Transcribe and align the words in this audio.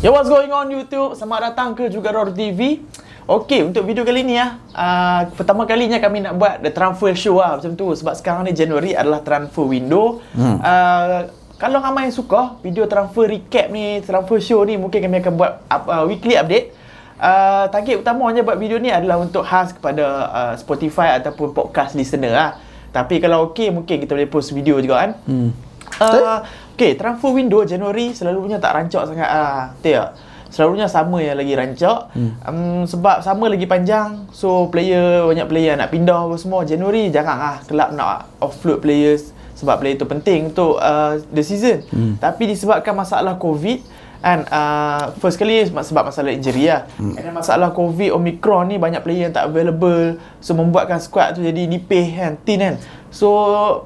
Yo, 0.00 0.16
what's 0.16 0.32
going 0.32 0.48
on 0.48 0.64
YouTube? 0.72 1.12
Selamat 1.12 1.52
datang 1.52 1.76
ke 1.76 1.92
Juga 1.92 2.08
Roar 2.08 2.32
TV. 2.32 2.80
Okey, 3.28 3.68
untuk 3.68 3.84
video 3.84 4.00
kali 4.00 4.24
ni 4.24 4.32
ah, 4.40 4.56
uh, 4.72 5.28
pertama 5.36 5.68
kalinya 5.68 6.00
kami 6.00 6.24
nak 6.24 6.40
buat 6.40 6.64
the 6.64 6.72
transfer 6.72 7.12
show 7.12 7.36
lah 7.36 7.60
macam 7.60 7.76
tu 7.76 7.92
sebab 7.92 8.16
sekarang 8.16 8.48
ni 8.48 8.56
Januari 8.56 8.96
adalah 8.96 9.20
transfer 9.20 9.68
window. 9.68 10.24
Hmm. 10.32 10.56
Uh, 10.56 11.28
kalau 11.60 11.84
ramai 11.84 12.08
yang 12.08 12.16
suka 12.16 12.56
video 12.64 12.88
transfer 12.88 13.28
recap 13.28 13.68
ni, 13.68 14.00
transfer 14.00 14.40
show 14.40 14.64
ni 14.64 14.80
mungkin 14.80 15.04
kami 15.04 15.20
akan 15.20 15.32
buat 15.36 15.52
uh, 15.68 16.08
weekly 16.08 16.32
update. 16.32 16.72
Uh, 17.20 17.68
target 17.68 18.00
utamanya 18.00 18.40
buat 18.40 18.56
video 18.56 18.80
ni 18.80 18.88
adalah 18.88 19.20
untuk 19.20 19.44
khas 19.44 19.76
kepada 19.76 20.32
uh, 20.32 20.54
Spotify 20.56 21.20
ataupun 21.20 21.52
podcast 21.52 21.92
listener 21.92 22.32
lah. 22.32 22.50
Tapi 22.88 23.20
kalau 23.20 23.52
okey 23.52 23.68
mungkin 23.68 24.00
kita 24.00 24.16
boleh 24.16 24.32
post 24.32 24.56
video 24.56 24.80
juga 24.80 24.96
kan. 25.04 25.12
Hmm. 25.28 25.52
Uh, 26.00 26.40
okay, 26.80 26.96
transfer 26.96 27.36
window 27.36 27.60
Januari 27.68 28.16
selalunya 28.16 28.56
tak 28.56 28.72
rancak 28.72 29.04
sangat 29.04 29.28
ah. 29.28 29.76
Betul 29.76 30.00
tak? 30.00 30.10
Selalunya 30.50 30.90
sama 30.90 31.22
yang 31.22 31.38
lagi 31.38 31.54
rancak. 31.54 32.10
Hmm. 32.10 32.32
Um, 32.42 32.82
sebab 32.82 33.22
sama 33.22 33.46
lagi 33.46 33.70
panjang. 33.70 34.26
So 34.34 34.66
player 34.66 35.22
banyak 35.28 35.46
player 35.46 35.78
nak 35.78 35.94
pindah 35.94 36.26
apa 36.26 36.36
semua. 36.40 36.66
Januari 36.66 37.06
jangan 37.12 37.36
ah 37.38 37.56
kelab 37.68 37.94
nak 37.94 38.26
offload 38.42 38.82
players 38.82 39.30
sebab 39.54 39.78
player 39.78 39.94
tu 39.94 40.10
penting 40.10 40.50
untuk 40.50 40.80
uh, 40.82 41.22
the 41.30 41.44
season. 41.46 41.86
Hmm. 41.94 42.18
Tapi 42.18 42.50
disebabkan 42.50 42.98
masalah 42.98 43.38
COVID 43.38 44.02
kan 44.20 44.44
uh, 44.52 45.16
first 45.16 45.40
kali 45.40 45.64
sebab 45.64 46.12
masalah 46.12 46.28
injury 46.28 46.68
lah 46.68 46.84
hmm. 47.00 47.16
and 47.16 47.32
masalah 47.32 47.72
covid 47.72 48.12
omicron 48.12 48.68
ni 48.68 48.76
banyak 48.76 49.00
player 49.00 49.32
yang 49.32 49.34
tak 49.34 49.48
available 49.48 50.20
so 50.44 50.52
membuatkan 50.52 51.00
squad 51.00 51.32
tu 51.32 51.40
jadi 51.40 51.64
nipih 51.64 52.20
kan 52.20 52.36
thin 52.44 52.60
kan 52.60 52.74
so 53.08 53.32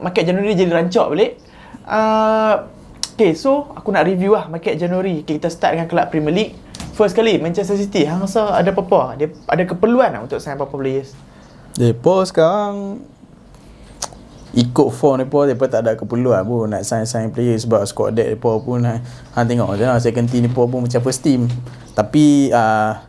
market 0.02 0.26
Januari 0.26 0.58
jadi 0.58 0.74
rancak 0.74 1.06
balik 1.06 1.38
uh, 1.86 2.66
Okay, 3.14 3.30
so 3.38 3.70
aku 3.78 3.94
nak 3.94 4.10
review 4.10 4.34
lah 4.34 4.50
market 4.50 4.74
Januari. 4.74 5.22
Okay, 5.22 5.38
kita 5.38 5.46
start 5.46 5.78
dengan 5.78 5.86
kelab 5.86 6.10
Premier 6.10 6.34
League. 6.34 6.58
First 6.98 7.14
kali, 7.14 7.38
Manchester 7.38 7.78
City. 7.78 8.02
Hang 8.10 8.26
rasa 8.26 8.50
ada 8.50 8.74
apa-apa? 8.74 9.14
Dia 9.14 9.30
ada 9.46 9.62
keperluan 9.62 10.10
lah 10.10 10.26
untuk 10.26 10.42
sign 10.42 10.58
apa-apa 10.58 10.74
players? 10.74 11.14
Depa 11.78 12.26
sekarang 12.26 13.06
ikut 14.54 14.88
form 14.94 15.22
depa 15.22 15.50
depa 15.50 15.66
tak 15.66 15.80
ada 15.82 15.98
keperluan 15.98 16.42
pun 16.46 16.70
nak 16.70 16.86
sign 16.86 17.06
sign 17.06 17.30
player 17.34 17.58
sebab 17.58 17.82
squad 17.90 18.14
depa 18.14 18.62
pun 18.62 18.86
hang 18.86 19.46
tengok 19.50 19.74
je 19.74 19.82
lah 19.82 19.98
second 19.98 20.30
team 20.30 20.46
depa 20.46 20.62
pun 20.70 20.86
macam 20.86 21.02
first 21.02 21.26
team 21.26 21.50
tapi 21.98 22.54
uh, 22.54 23.02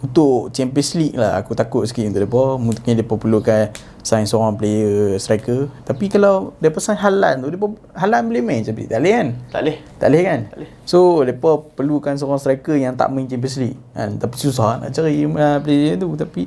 untuk 0.00 0.48
Champions 0.56 0.96
League 0.96 1.16
lah 1.16 1.36
aku 1.36 1.52
takut 1.52 1.84
sikit 1.84 2.08
untuk 2.08 2.24
depa 2.24 2.42
mungkin 2.56 2.92
depa 2.96 3.14
perlukan 3.20 3.68
sign 4.00 4.24
seorang 4.24 4.56
player 4.56 5.20
striker. 5.20 5.68
Tapi 5.84 6.08
kalau 6.08 6.56
depa 6.56 6.80
sign 6.80 6.96
Halan 6.96 7.44
tu 7.44 7.52
depa 7.52 7.68
Halan 7.92 8.32
boleh 8.32 8.40
main 8.40 8.64
Champions 8.64 8.88
League 8.88 8.92
tak 8.92 9.00
boleh 9.04 9.12
kan? 9.12 9.28
Tak 9.52 9.60
boleh. 9.60 9.76
Tak 10.00 10.08
boleh 10.08 10.22
kan? 10.24 10.40
Tak 10.48 10.56
boleh. 10.56 10.70
so 10.88 10.98
depa 11.20 11.50
perlukan 11.76 12.14
seorang 12.16 12.40
striker 12.40 12.76
yang 12.80 12.96
tak 12.96 13.12
main 13.12 13.28
Champions 13.28 13.56
League. 13.60 13.78
Kan? 13.92 14.16
Tapi 14.16 14.34
susah 14.40 14.80
nak 14.80 14.90
cari 14.96 15.28
uh, 15.28 15.58
player 15.60 15.94
tu. 16.00 16.08
Tapi 16.16 16.42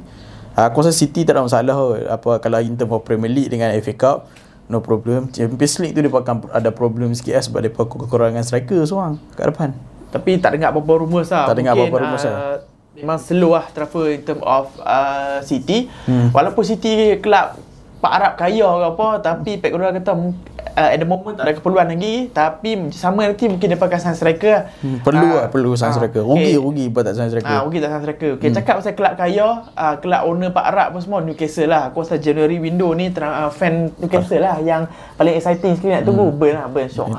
uh, 0.57 0.65
aku 0.65 0.75
rasa 0.81 0.93
City 0.93 1.21
tak 1.21 1.37
ada 1.37 1.45
masalah 1.45 1.77
apa 2.09 2.41
kalau 2.41 2.57
in 2.57 2.73
term 2.73 2.89
of 2.89 3.05
Premier 3.05 3.29
League 3.29 3.53
dengan 3.53 3.69
FA 3.77 3.93
Cup 3.93 4.17
no 4.65 4.81
problem. 4.81 5.29
Champions 5.29 5.77
League 5.77 5.93
tu 5.93 6.01
depa 6.01 6.25
akan 6.25 6.49
ada 6.49 6.73
problem 6.73 7.13
sikit 7.13 7.37
lah 7.37 7.43
sebab 7.45 7.59
depa 7.61 7.85
kekurangan 7.85 8.41
striker 8.41 8.81
seorang 8.81 9.21
kat 9.37 9.53
depan. 9.53 9.69
Tapi 10.09 10.41
tak 10.41 10.57
dengar 10.57 10.73
apa-apa 10.73 11.05
rumours 11.05 11.29
lah. 11.29 11.49
Tak 11.49 11.57
dengar 11.57 11.77
apa-apa 11.77 11.97
rumours 12.01 12.25
lah. 12.25 12.37
uh, 12.37 12.72
memang 12.93 13.17
slow 13.17 13.57
lah 13.57 13.65
transfer 13.73 14.13
in 14.13 14.21
term 14.21 14.39
of 14.45 14.69
uh, 14.81 15.41
City. 15.41 15.89
Hmm. 16.05 16.29
Walaupun 16.29 16.61
City 16.61 17.17
kelab 17.19 17.57
Pak 18.03 18.13
Arab 18.19 18.33
kaya 18.35 18.67
ke 18.67 18.85
apa 18.99 19.07
tapi 19.23 19.51
Pep 19.63 19.71
Guardiola 19.71 19.95
kata 19.95 20.11
uh, 20.11 20.89
at 20.91 20.99
the 20.99 21.07
moment 21.07 21.39
tak 21.39 21.49
ada 21.49 21.53
keperluan 21.57 21.89
lagi. 21.89 22.29
Tapi 22.29 22.93
sama 22.93 23.25
nanti 23.25 23.49
mungkin 23.49 23.65
dia 23.65 23.79
pakai 23.79 23.97
sign 23.97 24.13
striker 24.13 24.69
hmm, 24.85 25.01
perlu 25.01 25.25
uh, 25.25 25.33
lah 25.41 25.47
perlu 25.49 25.73
sign 25.73 25.89
uh, 25.89 25.95
striker 25.97 26.21
rugi 26.21 26.53
okay. 26.53 26.61
rugi 26.61 26.85
buat 26.93 27.03
tak 27.07 27.15
sign 27.17 27.31
striker 27.33 27.49
ah 27.49 27.57
uh, 27.57 27.61
rugi 27.65 27.79
tak 27.81 27.89
sign 27.89 28.03
striker 28.03 28.29
okey 28.37 28.49
hmm. 28.51 28.57
cakap 28.59 28.73
pasal 28.83 28.93
kelab 28.93 29.13
kaya 29.17 29.47
uh, 29.73 29.95
kelab 30.03 30.21
owner 30.29 30.51
Pak 30.51 30.65
Arab 30.69 30.87
pun 30.93 31.01
semua 31.01 31.19
Newcastle 31.25 31.71
lah. 31.71 31.89
Aku 31.89 32.05
rasa 32.05 32.21
January 32.21 32.59
window 32.61 32.93
ni 32.93 33.09
uh, 33.09 33.49
fan 33.49 33.89
Newcastle 33.97 34.43
lah 34.43 34.59
yang 34.61 34.85
paling 35.17 35.33
exciting 35.33 35.73
sekali 35.79 35.97
nak 35.97 36.05
tunggu. 36.05 36.29
Hmm. 36.29 36.37
burn 36.37 36.53
lah 36.59 36.67
burn. 36.69 36.89
Shock 36.91 37.09
uh, 37.09 37.17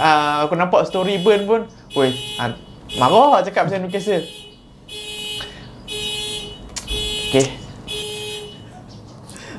uh, 0.00 0.34
aku 0.48 0.54
nampak 0.56 0.86
story 0.88 1.20
burn 1.20 1.44
pun. 1.44 1.60
Weh 1.92 2.14
uh, 2.40 2.54
marah 2.96 3.44
cakap 3.44 3.68
pasal 3.68 3.84
Newcastle 3.84 4.24
Okay. 7.32 7.48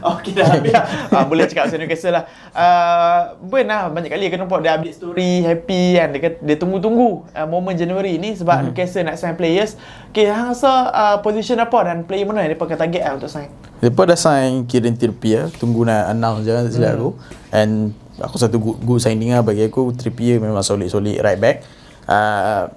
Okey 0.03 0.35
dah 0.35 0.47
habis 0.51 0.75
lah. 0.75 0.85
uh, 1.15 1.23
boleh 1.23 1.47
cakap 1.47 1.71
pasal 1.71 1.79
Newcastle 1.79 2.13
lah. 2.13 2.23
Uh, 2.51 3.19
ben 3.47 3.65
lah 3.71 3.87
banyak 3.87 4.11
kali 4.11 4.27
akan 4.27 4.39
nampak 4.43 4.59
dia 4.59 4.71
update 4.75 4.95
story 4.99 5.31
happy 5.41 5.83
kan. 5.95 6.07
Dia, 6.11 6.19
kata, 6.19 6.37
dia 6.43 6.55
tunggu-tunggu 6.59 7.09
uh, 7.31 7.47
moment 7.47 7.75
January 7.75 8.19
ni 8.19 8.35
sebab 8.35 8.55
hmm. 8.59 8.65
Newcastle 8.71 9.07
nak 9.07 9.15
sign 9.15 9.39
players. 9.39 9.79
Okay, 10.11 10.27
hang 10.27 10.51
rasa 10.51 10.91
uh, 10.91 11.17
position 11.23 11.57
apa 11.63 11.79
dan 11.87 12.03
player 12.03 12.27
mana 12.27 12.43
yang 12.43 12.53
dia 12.53 12.59
pakai 12.59 12.75
target 12.75 13.01
lah 13.01 13.13
untuk 13.15 13.31
sign? 13.31 13.49
Mereka 13.79 14.03
dah 14.03 14.19
sign 14.19 14.67
Kieran 14.67 14.95
Trippier. 14.99 15.47
Tunggu 15.55 15.87
nak 15.87 16.11
announce 16.11 16.43
je 16.43 16.55
silap 16.75 16.93
hmm. 16.93 16.99
aku. 16.99 17.09
And 17.55 17.71
aku 18.19 18.35
satu 18.37 18.59
good, 18.59 18.77
good 18.83 18.99
signing 18.99 19.31
lah 19.31 19.41
bagi 19.41 19.65
aku. 19.67 19.95
Trippier 19.95 20.37
memang 20.43 20.61
solid-solid 20.61 21.19
right 21.23 21.39
back. 21.39 21.63
Uh, 22.03 22.67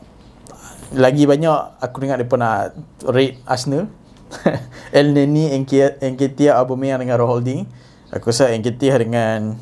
lagi 0.94 1.26
banyak 1.26 1.82
aku 1.82 1.97
dengar 1.98 2.22
dia 2.22 2.31
nak 2.38 2.78
rate 3.10 3.42
Arsenal 3.42 3.91
El 4.98 5.14
Neni, 5.14 5.53
Enketia, 5.53 6.59
Aubameyang 6.59 7.03
dengan 7.03 7.16
Roy 7.20 7.28
Holding. 7.28 7.60
Aku 8.14 8.31
rasa 8.31 8.50
Enketia 8.54 8.98
dengan 8.98 9.59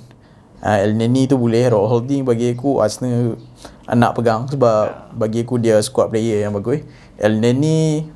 uh, 0.61 0.79
El 0.81 0.97
Neni 0.97 1.29
tu 1.29 1.37
boleh. 1.37 1.69
Roy 1.69 1.87
Holding 1.89 2.25
bagi 2.25 2.53
aku 2.53 2.81
Arsenal 2.81 3.37
anak 3.85 4.17
pegang 4.17 4.49
sebab 4.49 5.13
bagi 5.13 5.45
aku 5.45 5.61
dia 5.61 5.81
squad 5.85 6.09
player 6.13 6.45
yang 6.45 6.53
bagus. 6.57 6.85
El 7.21 7.41
Neni 7.41 8.09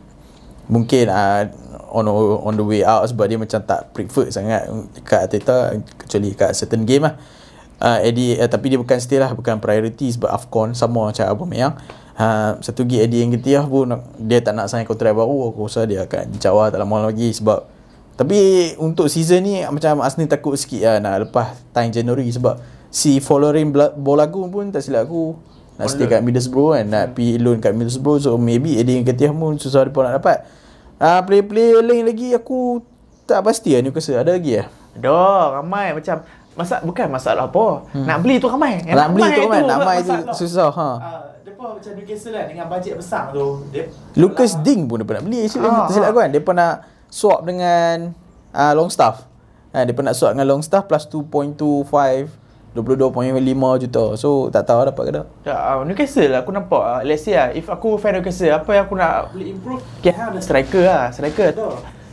mungkin 0.68 1.08
uh, 1.08 1.48
on 1.88 2.04
on 2.44 2.54
the 2.56 2.64
way 2.64 2.84
out 2.84 3.08
sebab 3.08 3.24
dia 3.28 3.40
macam 3.40 3.60
tak 3.64 3.92
prefer 3.96 4.28
sangat 4.28 4.68
dekat 4.92 5.20
Ateta 5.24 5.56
kecuali 5.96 6.28
kat 6.36 6.52
certain 6.52 6.84
game 6.84 7.08
lah. 7.08 7.16
Uh, 7.78 8.02
Eddie, 8.02 8.34
uh, 8.34 8.50
tapi 8.50 8.74
dia 8.74 8.78
bukan 8.80 8.98
still 8.98 9.22
lah 9.22 9.30
bukan 9.38 9.62
priority 9.62 10.10
sebab 10.10 10.34
AFCON 10.34 10.74
sama 10.74 11.14
macam 11.14 11.30
Aubameyang 11.30 11.78
ha, 12.18 12.58
satu 12.58 12.82
lagi 12.82 12.98
Eddie 13.06 13.22
yang 13.22 13.32
ketiah 13.38 13.64
pun 13.64 13.88
dia 14.18 14.42
tak 14.42 14.58
nak 14.58 14.66
sign 14.66 14.84
kontrak 14.84 15.14
baru 15.14 15.54
aku 15.54 15.70
rasa 15.70 15.86
dia 15.86 16.04
akan 16.04 16.36
jawab 16.42 16.74
tak 16.74 16.82
lama 16.82 17.08
lagi 17.08 17.30
sebab 17.30 17.64
tapi 18.18 18.74
untuk 18.82 19.06
season 19.06 19.46
ni 19.46 19.62
macam 19.62 20.02
Arsenal 20.02 20.26
takut 20.26 20.58
sikit 20.58 20.82
lah 20.82 20.96
nak 20.98 21.30
lepas 21.30 21.54
time 21.70 21.94
January 21.94 22.26
sebab 22.34 22.58
si 22.90 23.22
following 23.22 23.70
Bolagu 23.94 24.42
pun 24.50 24.74
tak 24.74 24.82
silap 24.82 25.06
aku 25.06 25.38
nak 25.78 25.94
stay 25.94 26.10
kat 26.10 26.26
Middlesbrough 26.26 26.74
kan 26.74 26.84
nak 26.90 27.04
pergi 27.14 27.38
loan 27.38 27.62
kat 27.62 27.70
Middlesbrough 27.70 28.18
so 28.18 28.34
maybe 28.34 28.74
Eddie 28.74 28.98
yang 28.98 29.06
ketiah 29.06 29.30
pun 29.30 29.54
susah 29.54 29.86
dia 29.86 29.94
pun 29.94 30.02
nak 30.02 30.18
dapat. 30.18 30.42
Uh, 30.98 31.22
player-player 31.22 31.78
lain 31.78 32.10
lagi 32.10 32.34
aku 32.34 32.82
tak 33.22 33.46
pasti 33.46 33.78
lah 33.78 33.86
Newcastle 33.86 34.18
ada 34.18 34.34
lagi 34.34 34.58
lah 34.58 34.66
ada 34.98 35.62
ramai. 35.62 35.94
Macam 35.94 36.26
masa 36.58 36.82
bukan 36.82 37.06
masalah 37.06 37.46
apa. 37.46 37.86
Hmm. 37.94 38.02
nak 38.02 38.18
beli 38.26 38.42
tu 38.42 38.50
ramai. 38.50 38.82
Nak 38.82 39.08
beli 39.14 39.30
tu 39.30 39.42
ramai. 39.46 39.60
nak 39.62 39.78
ramai 39.78 39.96
tu 40.02 40.14
susah 40.34 40.74
ha. 40.74 40.88
Uh, 40.98 41.22
depa 41.58 41.74
macam 41.74 41.92
Newcastle 41.98 42.34
kan 42.38 42.46
dengan 42.46 42.66
bajet 42.70 42.94
besar 42.94 43.34
tu. 43.34 43.66
Dia 43.74 43.90
Lucas 44.14 44.54
lah. 44.54 44.62
Ding 44.62 44.86
pun 44.86 45.02
depa 45.02 45.18
nak 45.18 45.24
beli 45.26 45.50
actually. 45.50 45.66
Ah, 45.66 45.90
silap 45.90 46.14
aku 46.14 46.18
kan. 46.22 46.30
Depa 46.30 46.50
nak 46.54 46.74
swap 47.10 47.42
dengan 47.42 48.14
uh, 48.54 48.72
Longstaff. 48.78 49.26
Ha, 49.74 49.82
depa 49.82 50.06
nak 50.06 50.14
swap 50.14 50.38
dengan 50.38 50.54
Longstaff 50.54 50.86
plus 50.86 51.10
2.25 51.10 52.78
22.5 52.78 53.82
juta. 53.82 54.04
So 54.14 54.54
tak 54.54 54.70
tahu 54.70 54.86
dapat 54.86 55.02
ke 55.02 55.12
tak. 55.18 55.26
Ya, 55.50 55.58
uh, 55.58 55.82
Newcastle 55.82 56.30
aku 56.38 56.54
nampak 56.54 56.78
uh, 56.78 57.02
let's 57.02 57.26
say 57.26 57.34
uh, 57.34 57.50
if 57.50 57.66
aku 57.66 57.98
fan 57.98 58.14
Newcastle 58.14 58.54
apa 58.54 58.70
yang 58.78 58.86
aku 58.86 58.94
nak 58.94 59.34
boleh 59.34 59.50
improve? 59.50 59.82
Okay, 59.98 60.14
ada 60.14 60.38
striker 60.38 60.86
lah, 60.86 61.10
striker 61.10 61.58
tu. 61.58 61.66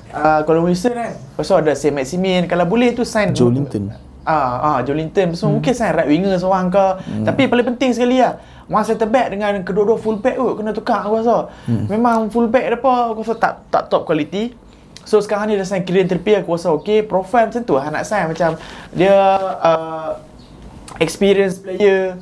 Uh, 0.09 0.41
kalau 0.41 0.65
Wilson 0.65 0.97
kan. 0.97 1.13
Lepas 1.13 1.53
ada 1.53 1.77
Sam 1.77 2.01
Maximin. 2.01 2.49
Kalau 2.49 2.65
boleh 2.65 2.97
tu 2.97 3.05
sign 3.05 3.29
Joe 3.29 3.53
Linton. 3.53 3.93
Ah, 4.25 4.75
ah 4.75 4.77
Joe 4.81 4.97
Linton. 4.97 5.37
So 5.37 5.47
hmm. 5.47 5.61
mungkin 5.61 5.71
sign 5.77 5.93
right 5.93 6.09
winger 6.09 6.35
seorang 6.35 6.73
ke. 6.73 6.85
Hmm. 7.05 7.25
Tapi 7.29 7.45
paling 7.45 7.65
penting 7.75 7.93
sekali 7.93 8.19
lah. 8.19 8.41
One 8.65 8.81
center 8.81 9.05
back 9.05 9.29
dengan 9.29 9.61
kedua-dua 9.61 10.01
full 10.01 10.17
back 10.17 10.41
tu 10.41 10.45
kena 10.57 10.73
tukar 10.73 11.05
aku 11.05 11.21
rasa. 11.21 11.53
Hmm. 11.69 11.85
Memang 11.85 12.33
full 12.33 12.49
back 12.49 12.73
apa 12.73 13.13
aku 13.13 13.21
rasa 13.21 13.35
tak 13.37 13.53
tak 13.69 13.93
top 13.93 14.09
quality. 14.09 14.57
So 15.05 15.21
sekarang 15.21 15.53
ni 15.53 15.61
dah 15.61 15.63
sign 15.69 15.85
Kylian 15.85 16.09
Trippier 16.09 16.41
aku 16.41 16.57
rasa 16.57 16.73
okey. 16.73 17.05
Profile 17.05 17.53
macam 17.53 17.61
tu 17.61 17.77
lah 17.77 17.93
nak 17.93 18.03
sign 18.09 18.25
macam 18.25 18.57
dia 18.89 19.13
uh, 19.61 20.17
experience 20.97 21.61
player 21.61 22.17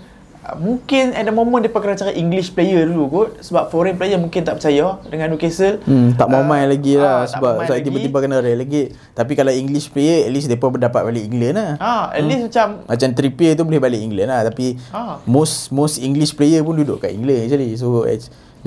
mungkin 0.59 1.15
at 1.15 1.23
the 1.23 1.31
moment 1.31 1.63
dia 1.63 1.71
kena 1.71 1.95
cari 1.95 2.19
English 2.19 2.51
player 2.51 2.83
dulu 2.83 3.03
kot 3.07 3.29
sebab 3.39 3.71
foreign 3.71 3.95
player 3.95 4.19
mungkin 4.19 4.43
tak 4.43 4.59
percaya 4.59 4.99
dengan 5.07 5.31
Newcastle. 5.31 5.79
Hmm, 5.87 6.19
tak 6.19 6.27
mau 6.27 6.43
main 6.43 6.67
uh, 6.67 6.75
lagi 6.75 6.99
lah 6.99 7.23
uh, 7.23 7.31
sebab 7.31 7.63
sebab 7.63 7.79
tiba-tiba 7.79 8.17
kena 8.19 8.43
relegate 8.43 8.91
tapi 9.15 9.39
kalau 9.39 9.55
English 9.55 9.87
player 9.95 10.27
at 10.27 10.31
least 10.35 10.51
depa 10.51 10.67
dapat 10.75 11.01
balik 11.07 11.23
England 11.31 11.55
lah. 11.55 11.71
Ha, 11.79 12.11
at 12.11 12.19
hmm. 12.19 12.27
least 12.27 12.41
macam 12.51 12.67
macam 12.83 13.09
Trippier 13.15 13.55
tu 13.55 13.63
boleh 13.63 13.79
balik 13.79 14.01
England 14.03 14.29
lah 14.29 14.41
tapi 14.43 14.75
ha. 14.91 15.23
most 15.23 15.71
most 15.71 16.03
English 16.03 16.35
player 16.35 16.59
pun 16.59 16.75
duduk 16.75 16.99
kat 16.99 17.15
England 17.15 17.47
actually. 17.47 17.79
So 17.79 18.03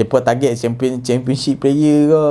depa 0.00 0.16
target 0.24 0.56
champion 0.56 1.04
championship 1.04 1.60
player 1.60 2.08
ke 2.08 2.24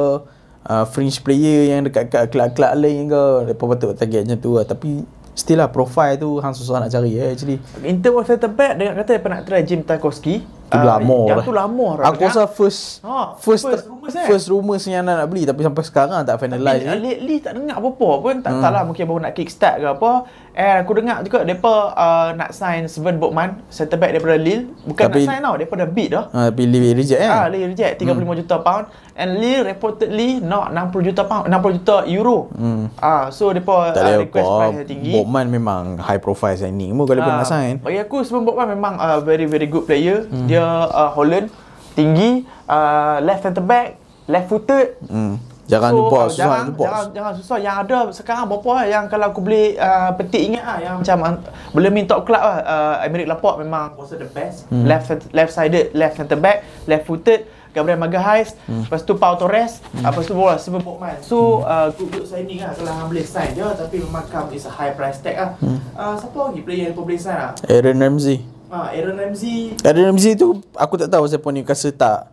uh, 0.69 0.86
fringe 0.89 1.21
player 1.21 1.69
yang 1.69 1.86
dekat 1.86 2.09
kat 2.09 2.33
kelab-kelab 2.33 2.74
lain 2.81 3.09
ke 3.09 3.24
depa 3.53 3.63
patut 3.69 3.94
target 3.94 4.25
macam 4.25 4.39
tu 4.41 4.51
lah. 4.57 4.65
Tapi 4.65 5.06
Still 5.36 5.60
lah 5.60 5.68
profile 5.68 6.16
tu 6.16 6.40
hang 6.40 6.56
susah 6.56 6.80
nak 6.80 6.88
cari 6.88 7.20
eh, 7.20 7.36
actually. 7.36 7.60
In 7.84 8.00
terms 8.00 8.24
of 8.24 8.26
center 8.26 8.48
back 8.48 8.80
dengan 8.80 8.96
kata 8.96 9.20
dia 9.20 9.28
nak 9.28 9.44
try 9.44 9.62
Jim 9.68 9.84
Tarkowski. 9.84 10.48
Tu 10.66 10.78
Ah, 10.82 10.98
lama 10.98 11.30
Yang 11.30 11.38
lah. 11.38 11.46
tu 11.46 11.54
lama 11.54 11.88
dah 11.94 12.06
Aku 12.10 12.26
rasa 12.26 12.50
first 12.50 13.06
Ha, 13.06 13.38
first 13.38 13.70
first 13.70 13.86
rumours, 13.86 14.14
eh? 14.18 14.26
first 14.26 14.46
rumours 14.50 14.84
yang 14.90 15.06
nak, 15.06 15.22
nak 15.22 15.28
beli 15.30 15.46
tapi 15.46 15.62
sampai 15.62 15.84
sekarang 15.86 16.26
tak 16.26 16.42
finalize 16.42 16.82
Tapi, 16.82 16.90
eh. 16.90 16.98
uh, 16.98 17.00
lately 17.06 17.36
tak 17.38 17.54
dengar 17.54 17.78
apa-apa 17.78 18.10
pun 18.18 18.36
tak 18.42 18.50
hmm. 18.50 18.62
tahu 18.66 18.74
lah 18.74 18.82
mungkin 18.82 19.04
baru 19.06 19.20
nak 19.30 19.34
kickstart 19.38 19.78
ke 19.78 19.88
apa 19.94 20.12
and 20.56 20.88
aku 20.88 20.92
dengar 20.96 21.19
juga 21.19 21.44
depa 21.44 21.92
uh, 21.92 22.30
nak 22.40 22.56
sign 22.56 22.88
Sven 22.88 23.19
Botman 23.19 23.60
center 23.68 24.00
back 24.00 24.16
daripada 24.16 24.40
Lille 24.40 24.72
bukan 24.88 25.12
Tapi- 25.12 25.28
nak 25.28 25.30
sign 25.30 25.42
tau 25.44 25.56
daripada 25.60 25.84
bid 25.84 26.10
dah 26.16 26.25
Ha, 26.31 26.40
tapi 26.50 26.63
Lille 26.63 26.96
reject 26.96 27.19
kan? 27.19 27.31
Ah, 27.31 27.46
Lille 27.52 27.75
reject 27.75 28.00
35 28.00 28.16
hmm. 28.16 28.31
juta 28.40 28.56
pound 28.63 28.86
and 29.19 29.30
Lille 29.40 29.63
reportedly 29.68 30.40
nak 30.40 30.72
60 30.72 31.07
juta 31.12 31.24
pound 31.28 31.44
60 31.52 31.78
juta 31.80 31.96
euro. 32.07 32.52
Hmm. 32.56 32.88
Ah, 33.00 33.31
so 33.31 33.52
depa 33.52 33.92
uh, 33.92 34.18
request 34.19 34.48
price 34.48 34.75
yang 34.75 34.88
tinggi. 34.88 35.12
Botman 35.12 35.46
memang 35.52 35.81
high 36.00 36.19
profile 36.19 36.56
signing. 36.56 36.92
Mu 36.96 37.04
kalau 37.04 37.24
pun 37.24 37.31
Ah, 37.31 37.44
nak 37.44 37.48
sign. 37.48 37.80
Bagi 37.84 38.00
aku 38.00 38.24
Sven 38.24 38.44
Botman 38.44 38.72
memang 38.72 38.96
uh, 38.96 39.19
very 39.24 39.48
very 39.48 39.68
good 39.68 39.84
player. 39.84 40.24
Hmm. 40.28 40.48
Dia 40.48 40.63
uh, 40.88 41.12
Holland 41.12 41.51
tinggi, 41.96 42.44
uh, 42.68 43.24
left 43.24 43.48
centre 43.48 43.63
back, 43.63 43.96
left 44.28 44.48
footed. 44.51 45.00
Hmm. 45.08 45.40
Jangan 45.65 45.91
so, 45.91 45.97
lupa 45.97 46.15
uh, 46.15 46.25
susah 46.29 46.38
jangan, 46.38 46.65
box. 46.73 46.85
Jangan, 46.85 47.06
jangan 47.13 47.33
susah. 47.41 47.57
Yang 47.57 47.75
ada 47.81 47.97
sekarang 48.13 48.45
berapa 48.45 48.69
lah 48.69 48.85
yang 48.85 49.03
kalau 49.09 49.25
aku 49.33 49.41
boleh 49.41 49.65
uh, 49.81 50.12
petik 50.13 50.41
ingat 50.53 50.63
lah 50.63 50.77
yang 50.77 50.95
macam 51.01 51.17
uh, 51.25 51.35
boleh 51.73 51.89
main 51.89 52.06
top 52.06 52.21
club 52.25 52.41
lah. 52.41 52.57
Uh, 52.62 52.95
Emerick 53.06 53.25
Laporte 53.25 53.65
memang 53.65 53.97
also 53.97 54.13
the 54.15 54.29
best. 54.29 54.69
Hmm. 54.69 54.85
Left 54.85 55.09
left 55.33 55.51
sided, 55.51 55.94
left 55.97 56.21
centre 56.21 56.38
back, 56.38 56.62
left 56.85 57.09
footed. 57.09 57.50
Gabriel 57.75 58.00
Magalhaes, 58.00 58.56
hmm. 58.71 58.88
lepas 58.88 59.03
tu 59.03 59.19
Pau 59.19 59.35
Torres, 59.35 59.83
hmm. 59.91 60.07
lepas 60.07 60.23
tu 60.23 60.31
bola 60.31 60.56
Simon 60.56 60.79
Botman. 60.79 61.19
So 61.19 61.67
uh, 61.67 61.91
good 61.91 62.07
good 62.07 62.23
signing 62.23 62.63
lah 62.63 62.71
kalau 62.71 62.88
hang 62.88 63.12
boleh 63.12 63.27
sign 63.27 63.51
je 63.51 63.67
tapi 63.67 64.00
memang 64.00 64.23
come 64.31 64.56
is 64.56 64.63
a 64.63 64.71
high 64.71 64.95
price 64.95 65.19
tag 65.19 65.35
lah. 65.35 65.51
Hmm. 65.59 65.83
Uh, 65.91 66.15
siapa 66.15 66.39
lagi 66.39 66.63
player 66.63 66.88
yang 66.88 66.95
kau 66.95 67.03
boleh 67.03 67.19
sign 67.19 67.35
lah? 67.35 67.51
Aaron 67.67 68.00
Ramsey. 68.00 68.47
Ah, 68.71 68.95
Aaron 68.95 69.19
Ramsey. 69.19 69.75
Aaron 69.83 70.07
Ramsey 70.07 70.39
tu 70.39 70.63
aku 70.71 70.95
tak 70.95 71.12
tahu 71.12 71.27
siapa 71.27 71.47
Newcastle 71.51 71.91
tak 71.91 72.31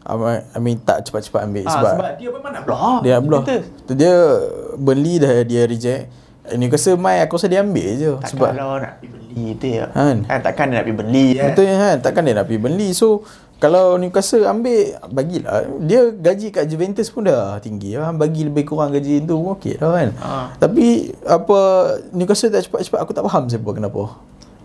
I 0.00 0.14
mean, 0.14 0.40
I 0.50 0.58
mean 0.58 0.76
tak 0.78 1.04
cepat-cepat 1.04 1.40
ambil 1.44 1.62
Ah, 1.62 1.72
sebab, 1.72 1.92
sebab 1.94 2.10
dia 2.16 2.28
memang 2.30 2.50
nak 2.50 2.62
belah. 2.64 2.96
dia 3.00 3.12
nak. 3.14 3.42
Betul. 3.44 3.60
Tu 3.84 3.92
dia 3.94 4.14
Burnley 4.74 5.16
dah 5.16 5.32
dia 5.42 5.62
reject. 5.64 6.04
Newcastle 6.50 6.96
mai 6.96 7.20
aku 7.20 7.38
rasa 7.38 7.46
dia 7.46 7.60
ambil 7.60 7.88
je 7.94 8.10
Tak 8.18 8.34
sebab 8.34 8.50
kalau 8.50 8.74
nak 8.74 8.98
pergi 8.98 9.12
beli 9.12 9.46
tu 9.54 9.66
ya. 9.70 9.86
Kan? 9.88 10.16
Kan 10.24 10.38
takkan 10.40 10.64
dia 10.66 10.74
nak 10.74 10.84
pergi 10.84 10.98
beli 10.98 11.26
kan. 11.30 11.46
Betul 11.46 11.64
kan 11.70 11.96
Takkan 12.00 12.22
dia 12.22 12.34
nak 12.34 12.44
pergi 12.44 12.58
Burnley 12.58 12.90
So 12.90 13.08
kalau 13.60 13.84
Newcastle 13.94 14.48
ambil 14.48 14.80
Bagilah 15.06 15.68
Dia 15.78 16.10
gaji 16.10 16.48
kat 16.50 16.64
Juventus 16.66 17.06
pun 17.06 17.22
dah 17.22 17.60
tinggi 17.60 17.94
lah. 17.94 18.10
Bagi 18.10 18.42
lebih 18.42 18.64
kurang 18.64 18.90
gaji 18.90 19.22
tu 19.22 19.36
pun 19.36 19.54
okey 19.54 19.78
dah 19.78 19.90
kan 19.92 20.08
Ha. 20.16 20.30
Tapi 20.58 20.86
Apa 21.22 21.58
Newcastle 22.10 22.50
tak 22.50 22.66
cepat-cepat 22.66 22.98
Aku 22.98 23.12
tak 23.12 23.22
faham 23.22 23.46
siapa 23.46 23.70
kenapa 23.70 24.10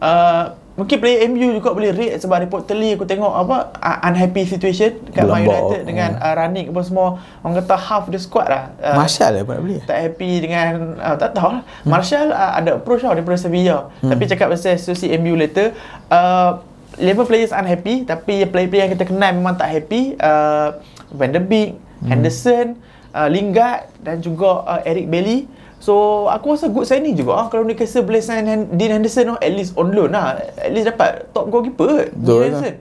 Uh, 0.05 0.53
mungkin 0.75 1.01
player 1.01 1.25
MU 1.31 1.55
juga 1.55 1.71
boleh 1.71 1.95
rate 1.95 2.19
sebab 2.19 2.45
reportedly 2.45 2.93
aku 2.93 3.07
tengok 3.07 3.31
apa 3.31 3.73
uh, 3.79 3.97
unhappy 4.11 4.43
situation 4.45 5.01
kat 5.15 5.23
Man. 5.25 5.47
United 5.47 5.81
dengan 5.87 6.19
uh, 6.19 6.35
running 6.35 6.69
apa 6.69 6.81
semua 6.83 7.07
orang 7.41 7.63
kata 7.63 7.75
half 7.79 8.05
the 8.11 8.19
squad 8.19 8.45
lah. 8.51 8.69
Uh, 8.77 8.99
Martial 8.99 9.31
lah 9.33 9.41
apa 9.41 9.51
nak 9.55 9.61
beli 9.65 9.77
tak 9.87 9.97
happy 9.97 10.31
dengan 10.43 10.99
uh, 10.99 11.15
tak 11.15 11.31
tahu 11.33 11.57
lah. 11.57 11.63
Martial 11.87 12.29
uh, 12.29 12.53
ada 12.59 12.77
approach 12.77 13.01
tau 13.01 13.15
daripada 13.15 13.39
Sevilla. 13.39 13.89
Hmm. 14.03 14.11
Tapi 14.13 14.23
cakap 14.29 14.51
pasal 14.51 14.77
associate 14.77 15.15
MU 15.17 15.33
later 15.39 15.73
uh, 16.11 16.61
level 16.99 17.25
players 17.25 17.55
unhappy 17.55 18.03
tapi 18.03 18.43
player-player 18.45 18.85
yang 18.85 18.93
kita 18.93 19.07
kenal 19.07 19.31
memang 19.31 19.55
tak 19.55 19.71
happy 19.71 20.19
uh, 20.19 20.75
Van 21.15 21.31
der 21.31 21.41
Beek, 21.41 21.79
hmm. 21.79 22.07
Henderson, 22.11 22.75
uh, 23.15 23.31
Lingard 23.31 23.87
dan 24.03 24.19
juga 24.19 24.67
uh, 24.67 24.81
Eric 24.83 25.07
Bailey. 25.07 25.47
So 25.79 26.25
aku 26.31 26.55
rasa 26.57 26.71
good 26.71 26.87
signing 26.89 27.13
juga 27.13 27.35
ah 27.35 27.47
kalau 27.51 27.67
Newcastle 27.67 28.03
boleh 28.03 28.23
sign 28.23 28.47
Hen- 28.47 28.69
Dean 28.73 28.95
Henderson 28.95 29.35
oh, 29.35 29.39
at 29.39 29.51
least 29.53 29.77
on 29.77 29.93
loan 29.93 30.15
lah. 30.15 30.39
At 30.57 30.71
least 30.73 30.89
dapat 30.89 31.29
top 31.35 31.51
goalkeeper. 31.51 32.09
Betul 32.09 32.15
Dean 32.15 32.35
lah. 32.35 32.43
Henderson. 32.45 32.75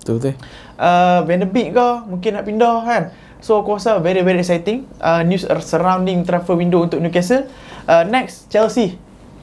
Betul-betul 0.00 0.34
Uh, 0.80 1.20
Van 1.28 1.36
der 1.36 1.44
Beek 1.44 1.76
ke 1.76 1.88
mungkin 2.08 2.30
nak 2.32 2.48
pindah 2.48 2.76
kan. 2.88 3.02
So 3.44 3.60
aku 3.60 3.76
rasa 3.76 4.00
very 4.00 4.24
very 4.24 4.40
exciting 4.40 4.88
uh, 4.96 5.20
news 5.20 5.44
surrounding 5.60 6.24
transfer 6.24 6.56
window 6.56 6.80
untuk 6.80 7.04
Newcastle. 7.04 7.44
Uh, 7.84 8.08
next 8.08 8.48
Chelsea. 8.48 8.96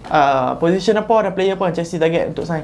Uh, 0.08 0.58
position 0.58 0.98
apa 0.98 1.14
ada 1.20 1.30
player 1.36 1.54
apa 1.54 1.70
Chelsea 1.76 2.02
target 2.02 2.32
untuk 2.32 2.48
sign? 2.48 2.64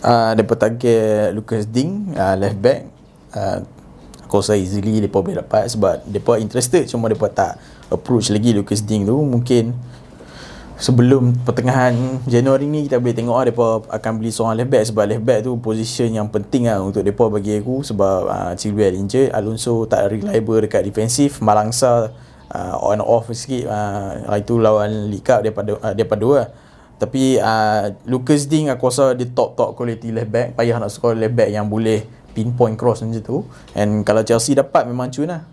uh, 0.00 0.32
Mereka 0.32 0.56
target 0.56 1.36
Lucas 1.36 1.68
Ding 1.68 2.08
uh, 2.16 2.32
Left 2.40 2.56
back 2.56 2.88
uh, 3.36 3.60
Aku 4.24 4.40
rasa 4.40 4.56
easily 4.56 4.96
Mereka 4.96 5.20
boleh 5.20 5.44
dapat 5.44 5.68
Sebab 5.68 6.08
mereka 6.08 6.40
interested 6.40 6.88
Cuma 6.88 7.12
mereka 7.12 7.28
tak 7.28 7.60
Approach 7.90 8.30
lagi 8.30 8.54
Lucas 8.54 8.80
Ding 8.86 9.04
tu 9.04 9.18
Mungkin 9.20 9.74
Sebelum 10.80 11.36
pertengahan 11.44 11.92
Januari 12.24 12.64
ni 12.64 12.88
Kita 12.88 12.96
boleh 12.96 13.12
tengok 13.12 13.36
lah 13.36 13.44
Mereka 13.50 13.68
akan 13.92 14.12
beli 14.16 14.30
seorang 14.32 14.56
left 14.56 14.70
back 14.72 14.84
Sebab 14.88 15.04
left 15.04 15.24
back 15.28 15.40
tu 15.44 15.52
Position 15.60 16.08
yang 16.08 16.32
penting 16.32 16.70
lah 16.70 16.80
Untuk 16.80 17.04
mereka 17.04 17.28
bagi 17.28 17.52
aku 17.60 17.84
Sebab 17.84 18.18
uh, 18.30 18.52
Chilwell 18.56 18.96
injured 18.96 19.28
Alonso 19.36 19.84
tak 19.84 20.08
reliable 20.08 20.64
Dekat 20.64 20.88
defensif 20.88 21.44
Malangsa 21.44 22.14
uh, 22.48 22.74
On 22.80 22.96
off 23.04 23.28
sikit 23.34 23.68
uh, 23.68 24.32
Itu 24.40 24.56
lawan 24.56 25.12
League 25.12 25.26
Cup 25.26 25.44
Daripada, 25.44 25.76
uh, 25.76 25.92
daripada 25.92 26.22
dua 26.22 26.36
lah 26.40 26.50
tapi 27.00 27.40
uh, 27.40 27.96
Lucas 28.04 28.44
Ding 28.44 28.68
aku 28.68 28.92
rasa 28.92 29.16
dia 29.16 29.24
top 29.24 29.56
top 29.56 29.72
quality 29.72 30.12
left 30.12 30.28
back. 30.28 30.48
Payah 30.52 30.76
nak 30.76 30.92
score 30.92 31.16
left 31.16 31.32
back 31.32 31.48
yang 31.48 31.64
boleh 31.64 32.04
pinpoint 32.36 32.76
cross 32.76 33.00
macam 33.00 33.24
tu. 33.24 33.40
And 33.72 34.04
kalau 34.04 34.20
Chelsea 34.20 34.52
dapat 34.52 34.84
memang 34.84 35.08
cun 35.08 35.32
lah. 35.32 35.48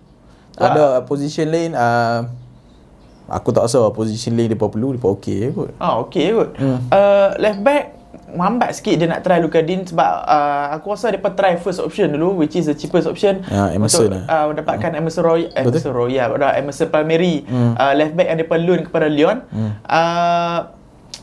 Ada 0.57 0.85
position 1.05 1.47
lain 1.47 1.71
uh, 1.73 2.25
aku 3.29 3.53
tak 3.53 3.67
rasa 3.67 3.91
position 3.91 4.33
lain 4.33 4.49
dia 4.49 4.57
perlu 4.57 4.95
dia 4.95 5.01
okey 5.03 5.35
je 5.37 5.49
kot. 5.53 5.69
Ah 5.77 6.01
okay 6.01 6.33
kot. 6.33 6.49
Hmm. 6.57 6.77
Uh, 6.89 7.29
left 7.37 7.61
back 7.61 7.83
Mambat 8.27 8.75
sikit 8.75 8.99
dia 8.99 9.07
nak 9.07 9.23
try 9.23 9.39
Luka 9.39 9.63
Dean 9.63 9.87
sebab 9.87 10.11
uh, 10.27 10.75
aku 10.75 10.91
rasa 10.91 11.15
dia 11.15 11.21
try 11.31 11.55
first 11.55 11.79
option 11.79 12.11
dulu 12.11 12.43
which 12.43 12.59
is 12.59 12.67
the 12.67 12.75
cheapest 12.75 13.07
option 13.07 13.39
Ya, 13.47 13.71
Emerson 13.71 14.11
untuk 14.11 14.19
lah. 14.19 14.23
uh, 14.27 14.45
mendapatkan 14.51 14.91
Emerson 14.99 15.23
Roy 15.23 15.47
eh, 15.47 15.63
Emerson 15.63 15.93
Royal 15.95 16.27
pada 16.35 16.51
Emerson 16.59 16.87
Palmieri 16.91 17.47
Hmm. 17.47 17.79
uh, 17.79 17.93
left 17.95 18.13
back 18.19 18.27
yang 18.27 18.39
depa 18.43 18.55
loan 18.59 18.79
kepada 18.83 19.07
Lyon. 19.07 19.37
Hmm. 19.47 19.71
Uh, 19.79 20.59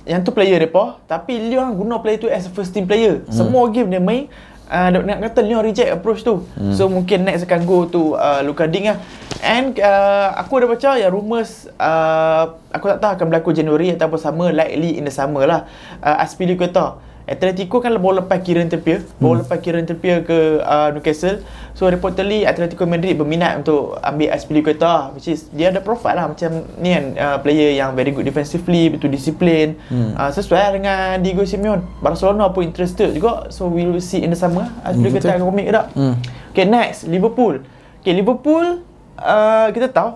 yang 0.09 0.25
tu 0.25 0.33
player 0.33 0.57
depa 0.57 0.97
tapi 1.05 1.37
Lyon 1.45 1.77
guna 1.77 2.01
player 2.01 2.21
tu 2.21 2.29
as 2.29 2.49
a 2.49 2.53
first 2.53 2.73
team 2.73 2.89
player. 2.89 3.21
Hmm. 3.27 3.33
Semua 3.33 3.69
game 3.69 3.91
dia 3.91 4.01
main 4.01 4.29
Uh, 4.65 4.89
nak 4.89 5.21
kata 5.29 5.45
Lyon 5.45 5.61
reject 5.61 5.93
approach 5.93 6.25
tu 6.25 6.41
hmm. 6.41 6.73
So 6.73 6.89
mungkin 6.89 7.29
next 7.29 7.45
akan 7.45 7.69
go 7.69 7.85
to 7.85 8.17
uh, 8.17 8.41
Luka 8.41 8.65
Ding 8.65 8.89
lah 8.89 8.97
And 9.45 9.77
uh, 9.77 10.33
aku 10.41 10.57
ada 10.57 10.67
baca 10.73 10.91
yang 10.97 11.13
rumours 11.13 11.69
uh, 11.77 12.57
Aku 12.73 12.89
tak 12.89 13.05
tahu 13.05 13.13
akan 13.21 13.27
berlaku 13.29 13.53
Januari 13.53 13.93
ataupun 13.93 14.17
sama 14.17 14.49
Likely 14.49 14.97
in 14.97 15.05
the 15.05 15.13
summer 15.13 15.45
lah. 15.45 15.69
Uh, 16.01 16.17
Aspilicueta 16.17 16.97
Atletico 17.25 17.81
kan 17.81 17.89
baru 17.97 18.21
lepas 18.21 18.37
Kieran 18.45 18.69
Trippier. 18.69 19.01
Baru 19.17 19.41
lepas 19.41 19.57
Kieran 19.57 19.89
Trippier 19.89 20.29
ke 20.29 20.61
uh, 20.61 20.93
Newcastle. 20.93 21.41
So 21.73 21.89
reportedly 21.89 22.45
Atletico 22.45 22.85
Madrid 22.85 23.17
berminat 23.17 23.65
untuk 23.65 23.97
ambil 24.05 24.29
Aspilicueta 24.29 25.09
Which 25.17 25.33
is 25.33 25.49
dia 25.53 25.73
ada 25.73 25.81
profile 25.81 26.21
lah. 26.21 26.29
Macam 26.29 26.65
ni 26.81 26.93
kan 26.93 27.05
uh, 27.17 27.37
Player 27.41 27.81
yang 27.81 27.97
very 27.97 28.13
good 28.13 28.29
defensively 28.29 28.93
Betul 28.93 29.13
disiplin. 29.13 29.81
Hmm. 29.89 30.13
uh, 30.21 30.29
Sesuai 30.33 30.61
lah 30.69 30.73
dengan 30.77 31.01
Diego 31.25 31.45
Simeone. 31.49 31.85
Barcelona 32.05 32.53
pun 32.53 32.69
interested 32.69 33.13
juga. 33.17 33.49
So 33.49 33.73
we 33.73 33.89
will 33.89 34.05
see 34.05 34.21
in 34.21 34.33
the 34.33 34.37
summer. 34.37 34.69
Aspilicueta 34.85 35.33
betul. 35.33 35.37
akan 35.41 35.45
komit 35.49 35.65
ke 35.69 35.73
tak? 35.73 35.87
Hmm. 35.97 36.15
Okay 36.53 36.65
next. 36.69 37.09
Liverpool. 37.09 37.65
Okay 38.05 38.13
Liverpool 38.13 38.85
uh, 39.19 39.69
Kita 39.71 39.91
tahu 39.91 40.11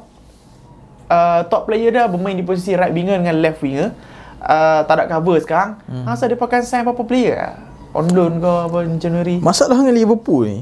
uh, 1.10 1.40
Top 1.46 1.66
player 1.70 1.90
dia 1.92 2.04
bermain 2.06 2.34
di 2.34 2.44
posisi 2.46 2.74
right 2.74 2.94
winger 2.94 3.22
dengan 3.22 3.36
left 3.38 3.60
winger 3.62 3.94
uh, 4.42 4.80
Tak 4.86 4.94
ada 4.94 5.04
cover 5.06 5.38
sekarang. 5.42 5.78
Hmm. 5.86 6.04
Masa 6.06 6.26
dia 6.26 6.38
pakai 6.38 6.62
sign 6.64 6.82
apa-apa 6.82 7.04
player 7.04 7.36
lah 7.36 7.54
On 7.94 8.04
loan 8.08 8.38
ke 8.38 8.52
apa 8.68 8.78
Januari 9.00 9.40
Masalah 9.40 9.80
dengan 9.80 9.96
Liverpool 9.96 10.44
ni 10.44 10.60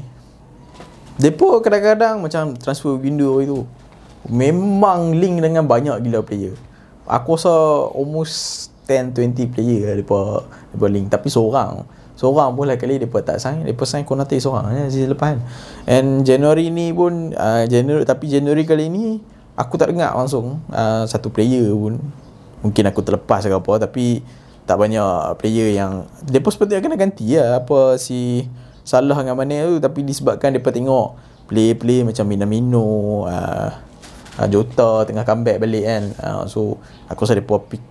Depa 1.17 1.65
kadang-kadang 1.65 2.21
macam 2.21 2.53
transfer 2.61 2.93
window 2.93 3.41
itu 3.41 3.65
memang 4.29 5.17
link 5.17 5.41
dengan 5.41 5.65
banyak 5.65 5.97
gila 6.05 6.21
player. 6.21 6.53
Aku 7.09 7.33
rasa 7.33 7.49
almost 7.89 8.69
10 8.85 9.17
20 9.17 9.49
player 9.49 9.81
lah 9.89 9.95
depa 9.97 10.19
depa 10.77 10.85
link. 10.85 11.09
Tapi 11.09 11.27
seorang 11.33 11.89
seorang 12.17 12.57
pun 12.57 12.65
lah 12.65 12.81
kali 12.81 12.97
depa 12.97 13.21
tak 13.21 13.37
sign 13.37 13.61
depa 13.61 13.85
sign 13.85 14.01
Konate 14.01 14.41
seorang 14.41 14.73
je 14.73 14.97
season 14.97 15.13
lepas 15.13 15.37
kan. 15.37 15.39
And 15.85 16.25
January 16.25 16.73
ni 16.73 16.89
pun 16.89 17.37
uh, 17.37 17.63
January 17.69 18.03
tapi 18.09 18.25
January 18.25 18.65
kali 18.65 18.89
ni 18.89 19.21
aku 19.53 19.77
tak 19.77 19.93
dengar 19.93 20.17
langsung 20.17 20.65
uh, 20.73 21.05
satu 21.05 21.29
player 21.29 21.69
pun. 21.77 22.01
Mungkin 22.65 22.83
aku 22.89 23.05
terlepas 23.05 23.45
ke 23.45 23.53
apa 23.53 23.73
tapi 23.85 24.25
tak 24.65 24.81
banyak 24.81 25.37
player 25.37 25.77
yang 25.77 26.09
depa 26.25 26.49
seperti 26.49 26.75
akan 26.81 26.97
ganti 26.97 27.37
lah 27.37 27.61
apa 27.61 27.95
si 28.01 28.49
Salah 28.81 29.19
dengan 29.19 29.37
mana 29.37 29.67
tu. 29.69 29.77
Tapi 29.77 29.99
disebabkan 30.01 30.57
depa 30.57 30.73
tengok 30.73 31.19
play-play 31.45 32.01
macam 32.01 32.25
Minamino 32.25 33.23
uh, 33.29 33.69
Jota 34.49 35.05
tengah 35.05 35.21
comeback 35.21 35.61
balik 35.61 35.85
kan. 35.85 36.03
Uh, 36.17 36.43
so 36.49 36.81
aku 37.05 37.29
rasa 37.29 37.37
depa 37.37 37.61
pick 37.61 37.83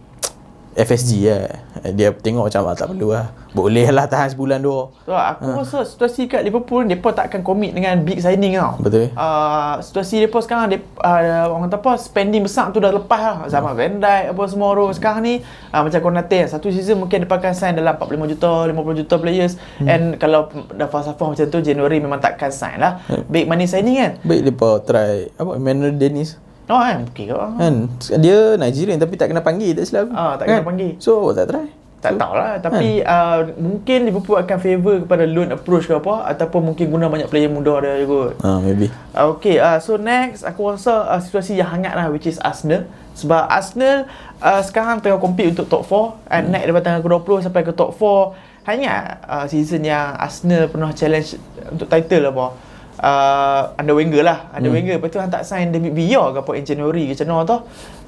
FSG 0.76 1.12
lah. 1.24 1.48
Dia 1.96 2.12
tengok 2.12 2.52
macam 2.52 2.68
ah, 2.68 2.76
tak 2.76 2.92
perlu 2.92 3.08
lah. 3.16 3.32
Boleh 3.56 3.88
lah 3.88 4.04
tahan 4.04 4.36
sebulan 4.36 4.60
dua. 4.60 4.92
So, 5.08 5.16
aku 5.16 5.48
ha. 5.48 5.56
rasa 5.64 5.78
situasi 5.88 6.28
kat 6.28 6.44
Liverpool 6.44 6.84
mereka 6.84 7.16
takkan 7.16 7.40
commit 7.40 7.72
dengan 7.72 7.96
big 8.04 8.20
signing 8.20 8.60
tau. 8.60 8.76
Betul. 8.76 9.08
Uh, 9.16 9.80
situasi 9.80 10.20
mereka 10.20 10.44
sekarang 10.44 10.76
dia 10.76 10.84
uh, 11.00 11.48
orang 11.48 11.72
kata 11.72 11.80
apa 11.80 11.92
spending 11.96 12.44
besar 12.44 12.68
tu 12.76 12.84
dah 12.84 12.92
lepas 12.92 13.16
lah. 13.16 13.36
Zaman 13.48 13.72
hmm. 13.72 13.80
Van 13.80 13.94
Dijk 14.04 14.24
apa 14.36 14.42
semua 14.52 14.68
tu. 14.76 14.84
Sekarang 14.92 15.20
ni 15.24 15.34
uh, 15.72 15.80
macam 15.80 16.00
Konate 16.04 16.40
satu 16.52 16.68
season 16.68 17.00
mungkin 17.00 17.24
dia 17.24 17.30
pakai 17.30 17.56
sign 17.56 17.72
dalam 17.72 17.96
45 17.96 18.32
juta, 18.36 18.52
50 18.68 19.00
juta 19.00 19.14
players 19.16 19.52
hmm. 19.80 19.88
and 19.88 20.04
kalau 20.20 20.52
dah 20.76 20.88
falsafah 20.92 21.32
macam 21.32 21.44
tu 21.48 21.58
January 21.64 21.96
memang 22.04 22.20
takkan 22.20 22.52
sign 22.52 22.76
lah. 22.76 23.00
Hmm. 23.08 23.24
Big 23.32 23.48
money 23.48 23.64
signing 23.64 23.96
kan. 23.96 24.12
Baik 24.20 24.52
depa 24.52 24.84
try 24.84 25.32
apa 25.40 25.56
Emmanuel 25.56 25.96
Dennis. 25.96 26.36
Oh 26.66 26.82
kan, 26.82 27.06
okey 27.14 27.30
ke? 27.30 27.34
Kan 27.34 27.74
dia 28.18 28.58
Nigerian 28.58 28.98
tapi 28.98 29.14
tak 29.14 29.30
kena 29.30 29.42
panggil 29.42 29.70
tak 29.78 29.86
silap. 29.86 30.10
Ah, 30.10 30.34
tak 30.34 30.50
kena 30.50 30.62
kan? 30.62 30.66
panggil. 30.74 30.98
So 30.98 31.30
tak 31.30 31.46
try. 31.54 31.70
Tak 31.96 32.20
tahulah 32.20 32.60
tapi 32.60 33.00
hmm. 33.00 33.08
uh, 33.08 33.40
mungkin 33.56 33.98
Liverpool 34.06 34.36
akan 34.36 34.58
favor 34.60 34.94
kepada 35.06 35.24
loan 35.26 35.54
approach 35.54 35.88
ke 35.88 35.94
apa 35.96 36.28
ataupun 36.34 36.70
mungkin 36.70 36.92
guna 36.92 37.08
banyak 37.08 37.30
player 37.30 37.50
muda 37.50 37.82
dia 37.82 38.02
juga. 38.02 38.34
Ah 38.42 38.58
uh, 38.58 38.58
maybe. 38.58 38.90
Uh, 39.14 39.32
okay, 39.34 39.62
uh, 39.62 39.78
so 39.78 39.94
next 39.96 40.42
aku 40.42 40.74
rasa 40.74 41.06
uh, 41.06 41.18
situasi 41.22 41.56
yang 41.56 41.70
hangat 41.70 41.94
lah 41.94 42.10
which 42.10 42.26
is 42.26 42.36
Arsenal 42.42 42.84
sebab 43.16 43.48
Arsenal 43.48 44.04
uh, 44.44 44.60
sekarang 44.60 45.00
tengah 45.00 45.16
compete 45.16 45.56
untuk 45.56 45.70
top 45.72 45.82
4 45.88 46.34
and 46.34 46.42
hmm. 46.44 46.52
naik 46.52 46.64
daripada 46.68 46.84
tangga 46.84 47.00
ke-20 47.00 47.36
sampai 47.48 47.62
ke 47.64 47.72
top 47.72 47.90
4. 47.96 48.68
Hanya 48.68 49.22
uh, 49.24 49.46
season 49.46 49.86
yang 49.86 50.18
Arsenal 50.18 50.66
pernah 50.66 50.90
challenge 50.90 51.38
untuk 51.70 51.86
title 51.86 52.28
apa. 52.34 52.65
Uh, 52.96 53.76
under 53.76 53.92
Wenger 53.92 54.24
lah 54.24 54.48
Under 54.56 54.72
hmm. 54.72 54.76
Wenger 54.80 54.94
Lepas 54.96 55.08
tu 55.12 55.20
hantar 55.20 55.44
sign 55.44 55.68
David 55.68 55.92
Villa 55.92 56.32
ke 56.32 56.40
apa 56.40 56.52
In 56.56 56.64
January 56.64 57.12
ke 57.12 57.12
macam 57.12 57.44
tu 57.44 57.58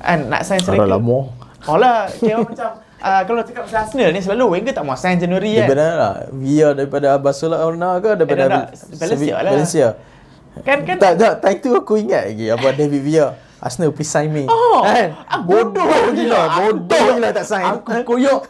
And 0.01 0.33
nak 0.33 0.49
sign 0.49 0.65
striker 0.65 0.89
Lama 0.89 1.29
Oh 1.69 1.77
lah 1.77 2.09
Kira 2.09 2.41
macam 2.41 2.89
uh, 3.03 3.23
kalau 3.25 3.41
cakap 3.47 3.63
pasal 3.67 3.79
Arsenal 3.87 4.11
ni 4.11 4.21
selalu 4.23 4.45
Wenger 4.59 4.75
tak 4.75 4.85
mau 4.87 4.99
sign 4.99 5.19
January 5.19 5.59
kan. 5.59 5.67
Daripada 5.67 5.87
lah. 5.95 6.15
Via 6.35 6.69
daripada 6.75 7.09
Barcelona 7.19 7.89
ke 8.03 8.11
daripada 8.19 8.45
eh, 8.45 8.97
Valencia 8.99 9.37
lah. 9.43 9.53
Valencia. 9.55 9.89
Kan 10.67 10.79
kan 10.83 10.97
tak 10.99 11.13
tak 11.23 11.35
time 11.39 11.59
tu 11.63 11.71
aku 11.79 11.95
ingat 12.03 12.35
lagi 12.35 12.47
apa 12.51 12.69
David 12.75 13.03
Villa. 13.03 13.29
Arsenal 13.59 13.91
please 13.91 14.07
sign 14.07 14.31
me. 14.31 14.47
Oh, 14.47 14.87
kan? 14.87 15.19
Bodoh 15.43 16.15
gila. 16.15 16.63
Bodoh 16.63 17.05
gila 17.19 17.29
tak 17.35 17.47
sign. 17.47 17.67
Aku 17.67 17.91
koyok. 18.07 18.47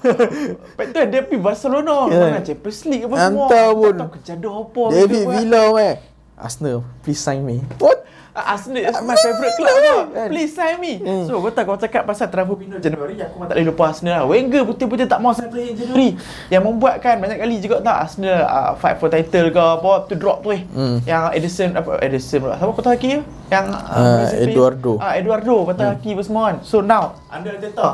Betul 0.76 1.04
dia 1.08 1.24
pergi 1.24 1.40
Barcelona. 1.40 1.96
Yeah. 2.08 2.32
Mana 2.32 2.40
Champions 2.44 2.80
League 2.88 3.04
apa 3.08 3.14
semua. 3.16 3.46
Antara 3.48 3.68
pun. 3.72 3.94
Tak 3.96 4.08
kejadah 4.20 4.54
apa. 4.64 4.82
David 4.92 5.24
Villa 5.32 5.62
meh. 5.76 5.94
Arsenal 6.38 6.86
please 7.02 7.20
sign 7.20 7.42
me. 7.42 7.60
What? 7.82 8.08
Arsenal 8.38 8.86
is 8.86 8.94
my 9.02 9.18
favourite 9.18 9.54
club 9.58 9.74
lah. 9.74 10.30
Please 10.30 10.54
sign 10.54 10.78
me. 10.78 11.02
Hmm. 11.02 11.26
So, 11.26 11.42
kau 11.42 11.50
tak 11.50 11.66
kau 11.66 11.74
cakap 11.74 12.06
pasal 12.06 12.30
transfer 12.30 12.54
window 12.54 12.78
Januari, 12.78 13.18
aku 13.18 13.34
memang 13.34 13.48
tak 13.50 13.56
boleh 13.58 13.66
lupa 13.66 13.82
Arsenal 13.90 14.14
lah. 14.22 14.24
Wenger 14.30 14.62
betul-betul 14.62 15.08
tak 15.10 15.18
mau 15.18 15.34
sign 15.34 15.50
player 15.50 15.74
Januari. 15.74 16.14
Yang 16.46 16.62
membuatkan 16.62 17.14
banyak 17.18 17.38
kali 17.42 17.56
juga 17.58 17.82
tak 17.82 17.96
Arsenal 18.06 18.38
uh, 18.46 18.72
fight 18.78 18.96
for 19.02 19.10
title 19.10 19.50
ke 19.50 19.58
apa, 19.58 19.92
tu 20.06 20.14
drop 20.14 20.46
tu 20.46 20.54
eh. 20.54 20.62
Hmm. 20.70 21.02
Yang 21.02 21.22
Edison, 21.34 21.70
apa, 21.74 21.90
Edison 21.98 22.38
pula. 22.46 22.54
Siapa 22.54 22.70
kau 22.70 22.82
tahu 22.84 22.94
lagi 22.94 23.08
Yang 23.50 23.66
uh, 23.74 24.44
Eduardo. 24.46 24.92
Ah, 25.02 25.04
uh, 25.10 25.12
Eduardo, 25.18 25.56
patah 25.66 25.84
hmm. 25.90 25.94
kaki 25.98 26.10
semua 26.22 26.42
kan. 26.52 26.56
So, 26.62 26.76
now, 26.78 27.18
under 27.26 27.58
Arteta, 27.58 27.88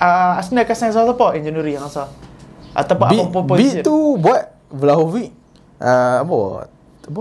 uh, 0.00 0.38
Arsenal 0.40 0.64
akan 0.64 0.76
sign 0.76 0.92
siapa 0.96 1.26
in 1.36 1.42
Januari 1.44 1.76
yang 1.76 1.84
rasa? 1.84 2.08
Ataupun 2.76 3.08
B, 3.08 3.14
apa 3.28 3.38
position? 3.44 3.84
B 3.84 3.84
tu 3.84 3.96
buat 4.20 4.42
Vlahovic, 4.72 5.32
uh, 5.80 6.24
apa, 6.24 6.68
apa, 7.08 7.20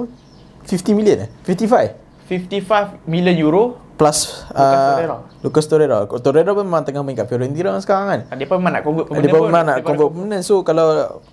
50 0.65 0.97
million 0.97 1.17
eh? 1.25 1.29
55? 1.45 2.05
55 2.25 3.05
million 3.05 3.37
euro 3.37 3.63
plus 3.95 4.43
Lucas 4.51 4.59
uh, 4.59 4.87
Torreira. 4.91 5.17
Lucas 5.41 5.65
Torreira. 5.65 5.97
Torreira 6.19 6.51
pun 6.51 6.65
memang 6.67 6.83
tengah 6.83 7.01
main 7.01 7.15
kat 7.15 7.27
Fiorentina 7.31 7.79
sekarang 7.79 8.07
kan. 8.11 8.19
Dia 8.35 8.45
pun 8.45 8.59
memang 8.59 8.73
nak 8.75 8.83
convert 8.83 9.05
pemain. 9.07 9.23
Dia 9.23 9.29
pun 9.31 9.41
memang 9.47 9.63
nak 9.63 9.77
convert 9.87 10.09
pemain. 10.11 10.41
So 10.43 10.55
kalau 10.67 10.87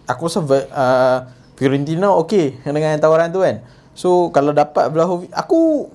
aku 0.06 0.22
rasa 0.30 0.40
uh, 0.46 1.18
Fiorentina 1.58 2.14
okey 2.22 2.62
dengan 2.62 2.96
tawaran 3.02 3.34
tu 3.34 3.42
kan. 3.42 3.60
So 3.92 4.30
kalau 4.30 4.54
dapat 4.54 4.88
Vlahovic 4.94 5.28
aku 5.34 5.90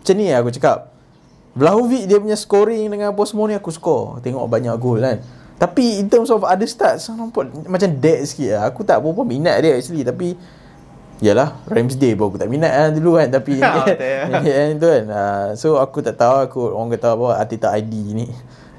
macam 0.00 0.14
ni 0.16 0.30
aku 0.30 0.50
cakap. 0.54 0.92
Vlahovic 1.50 2.06
dia 2.06 2.22
punya 2.22 2.38
scoring 2.38 2.86
dengan 2.86 3.10
semua 3.26 3.44
ni 3.50 3.56
aku 3.56 3.72
suka. 3.72 4.20
Tengok 4.22 4.46
banyak 4.46 4.74
gol 4.76 5.00
kan. 5.02 5.18
Tapi 5.60 6.00
in 6.00 6.08
terms 6.08 6.32
of 6.32 6.40
other 6.40 6.68
stats 6.68 7.08
nampak 7.12 7.48
macam 7.68 7.90
dead 8.00 8.24
sikit 8.28 8.60
lah. 8.60 8.62
Aku 8.68 8.84
tak 8.84 9.00
berapa 9.00 9.24
minat 9.24 9.60
dia 9.60 9.76
actually 9.76 10.04
tapi 10.04 10.36
Yalah 11.20 11.52
Ramsday 11.68 12.16
pun 12.16 12.32
aku 12.32 12.40
tak 12.40 12.48
minat 12.48 12.72
lah 12.72 12.88
dulu 12.96 13.20
kan 13.20 13.28
Tapi 13.28 13.60
yang 14.48 14.80
tu 14.80 14.88
kan. 14.88 15.04
Uh, 15.04 15.46
So 15.52 15.76
aku 15.76 16.00
tak 16.00 16.16
tahu 16.16 16.36
aku 16.48 16.60
Orang 16.72 16.88
kata 16.96 17.12
apa 17.12 17.28
Atita 17.36 17.68
ID 17.76 17.94
ni. 18.16 18.26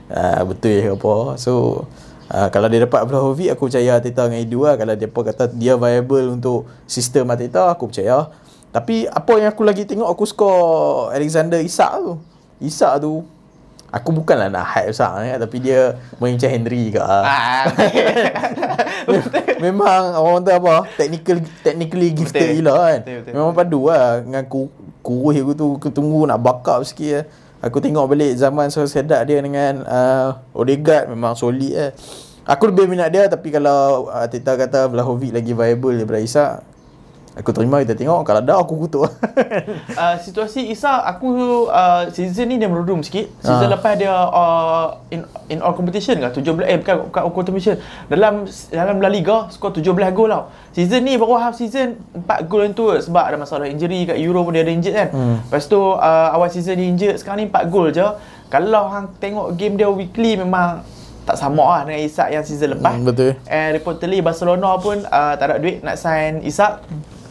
Uh, 0.09 0.41
Betul 0.49 0.81
ke 0.81 0.91
apa. 0.97 1.37
So 1.37 1.85
uh, 2.33 2.49
Kalau 2.49 2.67
dia 2.67 2.81
dapat 2.81 3.05
Vlahovic 3.05 3.53
Aku 3.53 3.69
percaya 3.69 4.01
Atita 4.01 4.25
dengan 4.25 4.41
Edu 4.41 4.65
lah. 4.65 4.73
Kalau 4.73 4.93
dia 4.97 5.05
pun 5.05 5.21
kata 5.21 5.53
Dia 5.53 5.77
viable 5.77 6.33
untuk 6.33 6.65
Sistem 6.89 7.29
Atita 7.29 7.69
Aku 7.69 7.93
percaya. 7.93 8.33
Tapi 8.73 9.05
apa 9.05 9.33
yang 9.37 9.49
aku 9.53 9.61
lagi 9.61 9.85
tengok 9.85 10.09
Aku 10.09 10.25
suka 10.25 10.51
Alexander 11.13 11.61
Isak 11.61 11.93
tu. 12.01 12.13
Isak 12.57 13.05
tu 13.05 13.21
Aku 13.91 14.15
bukanlah 14.15 14.47
nak 14.47 14.71
hype 14.71 14.95
sangat 14.95 15.35
eh, 15.35 15.39
tapi 15.43 15.57
dia 15.59 15.99
main 16.15 16.39
macam 16.39 16.47
Henry 16.47 16.95
ke. 16.95 17.03
Ah. 17.03 17.67
Memang 19.63 20.15
orang 20.15 20.47
tu 20.47 20.51
apa? 20.55 20.87
Technical 20.95 21.43
technically 21.59 22.15
gifted 22.15 22.55
gila 22.55 22.71
kan. 22.71 22.99
Betul, 23.03 23.15
betul. 23.19 23.33
Memang 23.35 23.51
padu 23.51 23.81
lah 23.91 24.23
dengan 24.23 24.43
ku 24.47 24.71
kurus 25.03 25.35
aku 25.43 25.53
tu 25.59 25.67
aku 25.75 25.89
tunggu 25.91 26.23
nak 26.23 26.39
backup 26.39 26.87
sikit 26.87 27.11
eh. 27.19 27.25
Aku 27.61 27.83
tengok 27.83 28.09
balik 28.09 28.33
zaman 28.39 28.71
Solskjaer 28.71 29.27
dia 29.27 29.37
dengan 29.43 29.85
uh, 29.85 30.39
Odegaard 30.55 31.11
memang 31.11 31.35
solid 31.35 31.75
eh. 31.75 31.91
Aku 32.47 32.71
lebih 32.71 32.87
minat 32.87 33.11
dia 33.11 33.27
tapi 33.27 33.51
kalau 33.51 34.07
uh, 34.07 34.25
Tita 34.31 34.55
kata 34.55 34.87
Vlahovic 34.87 35.35
lagi 35.35 35.51
viable 35.51 35.99
daripada 35.99 36.23
Isak 36.23 36.70
Aku 37.31 37.55
terima 37.55 37.79
kita 37.79 37.95
tengok 37.95 38.27
Kalau 38.27 38.41
dah 38.43 38.59
aku 38.59 38.75
kutuk 38.75 39.07
uh, 40.01 40.15
Situasi 40.19 40.67
Isa 40.67 40.99
Aku 41.15 41.31
uh, 41.71 42.11
Season 42.11 42.43
ni 42.43 42.59
dia 42.59 42.67
merudum 42.67 42.99
sikit 42.99 43.31
Season 43.39 43.71
uh. 43.71 43.71
lepas 43.71 43.95
dia 43.95 44.11
uh, 44.11 44.99
in, 45.07 45.23
in 45.47 45.63
all 45.63 45.71
competition 45.71 46.19
ke 46.19 46.27
17 46.27 46.67
Eh 46.67 46.77
bukan, 46.83 47.07
bukan 47.07 47.21
all 47.23 47.31
competition 47.31 47.79
Dalam 48.11 48.43
Dalam 48.67 48.99
La 48.99 49.07
Liga 49.07 49.47
Skor 49.47 49.71
17 49.71 49.95
gol 50.11 50.27
tau 50.27 50.51
Season 50.75 50.99
ni 50.99 51.15
baru 51.15 51.39
half 51.39 51.55
season 51.55 51.95
4 52.11 52.51
gol 52.51 52.67
tu 52.75 52.91
Sebab 52.99 53.23
ada 53.23 53.39
masalah 53.39 53.63
injury 53.71 54.03
Kat 54.11 54.19
Euro 54.19 54.43
pun 54.43 54.51
dia 54.51 54.67
ada 54.67 54.73
injured 54.75 54.95
kan 54.95 55.09
hmm. 55.15 55.35
Lepas 55.47 55.71
tu 55.71 55.79
uh, 55.79 56.35
Awal 56.35 56.51
season 56.51 56.75
ni 56.75 56.91
injured 56.91 57.15
Sekarang 57.15 57.39
ni 57.39 57.47
4 57.47 57.71
gol 57.71 57.95
je 57.95 58.03
Kalau 58.51 58.91
hang 58.91 59.07
tengok 59.23 59.55
game 59.55 59.79
dia 59.79 59.87
weekly 59.87 60.35
Memang 60.35 60.83
tak 61.21 61.37
sama 61.37 61.63
lah 61.63 61.81
dengan 61.85 62.01
Isak 62.01 62.33
yang 62.33 62.41
season 62.41 62.73
lepas. 62.73 62.97
Hmm, 62.97 63.05
betul. 63.05 63.37
And 63.45 63.77
reportedly 63.77 64.25
Barcelona 64.25 64.73
pun 64.81 65.05
uh, 65.05 65.33
tak 65.37 65.53
ada 65.53 65.61
duit 65.61 65.85
nak 65.85 65.95
sign 66.01 66.41
Isak. 66.41 66.81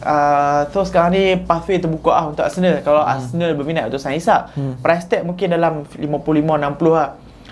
Uh, 0.01 0.65
so 0.73 0.81
sekarang 0.81 1.13
ni 1.13 1.37
pathway 1.37 1.77
terbuka 1.77 2.09
lah 2.09 2.25
untuk 2.33 2.41
Arsenal 2.41 2.81
kalau 2.81 3.05
hmm. 3.05 3.13
Arsenal 3.13 3.51
berminat 3.53 3.85
untuk 3.93 4.01
sign 4.01 4.17
Isak 4.17 4.49
hmm. 4.57 4.81
price 4.81 5.05
tag 5.05 5.21
mungkin 5.21 5.53
dalam 5.53 5.85
55-60 5.93 6.89
lah 6.89 7.09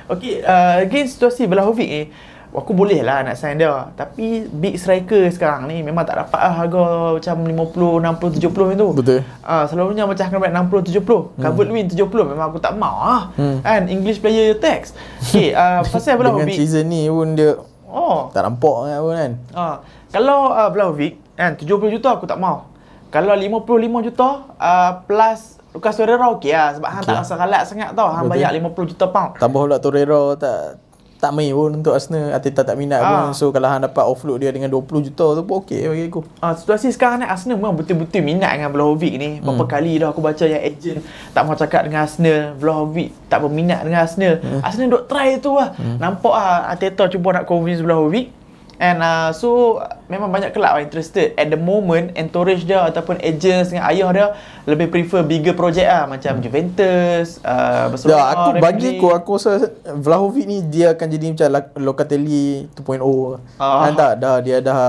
ok 0.09 0.23
uh, 0.41 0.75
again 0.81 1.05
situasi 1.05 1.45
Vlahovic 1.45 1.85
ni 1.85 2.03
aku 2.49 2.73
boleh 2.73 3.05
lah 3.05 3.21
nak 3.21 3.37
sign 3.37 3.61
dia 3.61 3.93
tapi 3.93 4.49
big 4.49 4.73
striker 4.81 5.29
sekarang 5.29 5.69
ni 5.69 5.85
memang 5.85 6.01
tak 6.01 6.25
dapat 6.25 6.41
lah 6.41 6.53
harga 6.65 6.81
macam 7.21 7.35
50, 7.45 8.41
60, 8.41 8.41
70 8.41 8.49
macam 8.49 8.77
tu 8.81 8.89
betul 8.97 9.19
uh, 9.45 9.63
selalunya 9.69 10.03
macam 10.09 10.23
akan 10.25 10.37
dapat 10.41 10.51
60, 10.89 10.89
70 10.89 11.05
hmm. 11.05 11.43
covered 11.45 11.69
win 11.69 11.85
70 11.85 12.31
memang 12.33 12.45
aku 12.49 12.57
tak 12.57 12.73
mau 12.73 12.97
lah 13.05 13.23
hmm. 13.37 13.61
kan 13.61 13.81
English 13.85 14.17
player 14.17 14.57
tax 14.57 14.97
ok 15.29 15.53
uh, 15.53 15.85
pasal 15.93 16.17
Vlahovic 16.17 16.49
dengan 16.49 16.57
season 16.65 16.85
ni 16.89 17.05
pun 17.05 17.37
dia 17.37 17.53
oh. 17.85 18.33
tak 18.33 18.41
nampak 18.41 18.77
kan 18.97 19.31
uh, 19.53 19.75
kalau 20.09 20.49
uh, 20.49 20.73
Vlahovic 20.73 21.28
Kan 21.39 21.55
70 21.55 21.95
juta 21.95 22.19
aku 22.19 22.27
tak 22.27 22.35
mau. 22.35 22.67
Kalau 23.15 23.31
55 23.31 24.07
juta 24.11 24.43
uh, 24.59 24.91
plus 25.07 25.55
Lucas 25.71 25.95
Torreira 25.95 26.27
okey 26.35 26.51
lah 26.51 26.75
sebab 26.75 26.89
hang 26.91 27.03
okay. 27.07 27.15
tak 27.15 27.23
rasa 27.23 27.33
kalat 27.39 27.63
sangat 27.63 27.89
tau. 27.95 28.11
Hang 28.11 28.27
bayar 28.27 28.51
50 28.51 28.91
juta 28.91 29.05
pound. 29.07 29.39
Tambah 29.39 29.59
pula 29.63 29.79
Torreira 29.79 30.35
tak 30.35 30.83
tak 31.19 31.35
main 31.35 31.51
pun 31.51 31.75
untuk 31.75 31.91
Arsenal 31.91 32.31
Ateta 32.31 32.63
tak 32.63 32.79
minat 32.79 33.03
ha. 33.03 33.11
pun 33.11 33.35
so 33.35 33.51
kalau 33.51 33.67
hang 33.67 33.83
dapat 33.83 34.07
offload 34.07 34.39
dia 34.39 34.55
dengan 34.55 34.71
20 34.71 35.11
juta 35.11 35.35
tu 35.35 35.43
pun 35.43 35.59
okey 35.59 35.91
bagi 35.91 36.07
aku 36.07 36.23
ah, 36.39 36.55
situasi 36.55 36.95
sekarang 36.95 37.19
ni 37.19 37.27
Arsenal 37.27 37.59
memang 37.59 37.75
betul-betul 37.75 38.23
minat 38.23 38.55
dengan 38.55 38.71
Vlahovic 38.71 39.13
ni 39.19 39.43
berapa 39.43 39.67
hmm. 39.67 39.71
kali 39.75 39.99
dah 39.99 40.15
aku 40.15 40.23
baca 40.23 40.47
yang 40.47 40.63
agent 40.63 41.03
tak 41.35 41.43
mau 41.43 41.59
cakap 41.59 41.83
dengan 41.83 42.07
Arsenal 42.07 42.55
Vlahovic 42.55 43.11
tak 43.27 43.43
berminat 43.43 43.83
dengan 43.83 44.07
Arsenal 44.07 44.39
hmm. 44.39 44.63
Arsenal 44.63 44.87
duk 44.95 45.03
try 45.11 45.35
tu 45.43 45.59
lah 45.59 45.75
hmm. 45.75 45.99
nampak 45.99 46.31
lah 46.31 46.71
Ateta 46.71 47.11
cuba 47.11 47.35
nak 47.35 47.43
convince 47.43 47.83
Vlahovic 47.83 48.38
And 48.79 49.03
uh, 49.03 49.35
so 49.35 49.75
memang 50.07 50.31
banyak 50.31 50.55
kelab 50.55 50.79
lah 50.79 50.81
interested 50.81 51.35
At 51.35 51.51
the 51.51 51.59
moment 51.59 52.15
entourage 52.15 52.63
dia 52.63 52.87
ataupun 52.87 53.19
agents 53.19 53.75
dengan 53.75 53.91
ayah 53.91 54.09
dia 54.15 54.27
Lebih 54.63 54.87
prefer 54.87 55.27
bigger 55.27 55.51
project 55.51 55.83
lah 55.83 56.07
Macam 56.07 56.39
hmm. 56.39 56.43
Juventus, 56.47 57.43
uh, 57.43 57.91
Barcelona 57.91 58.15
ya, 58.15 58.23
Aku 58.31 58.49
bagi 58.63 58.89
aku, 58.95 59.07
aku 59.11 59.31
rasa 59.35 59.67
Vlahovic 59.83 60.47
ni 60.47 60.63
dia 60.63 60.95
akan 60.95 61.07
jadi 61.11 61.25
macam 61.35 61.47
Locatelli 61.75 62.71
2.0 62.79 63.03
uh. 63.03 63.35
Kan 63.59 63.93
tak, 63.99 64.13
dah, 64.23 64.39
dia 64.39 64.63
dah 64.63 64.83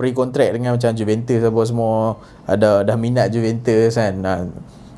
pre-contract 0.00 0.56
dengan 0.56 0.80
macam 0.80 0.90
Juventus 0.96 1.44
apa 1.44 1.60
semua 1.68 2.16
Ada 2.48 2.80
dah 2.80 2.96
minat 2.96 3.28
Juventus 3.28 3.92
kan 4.00 4.24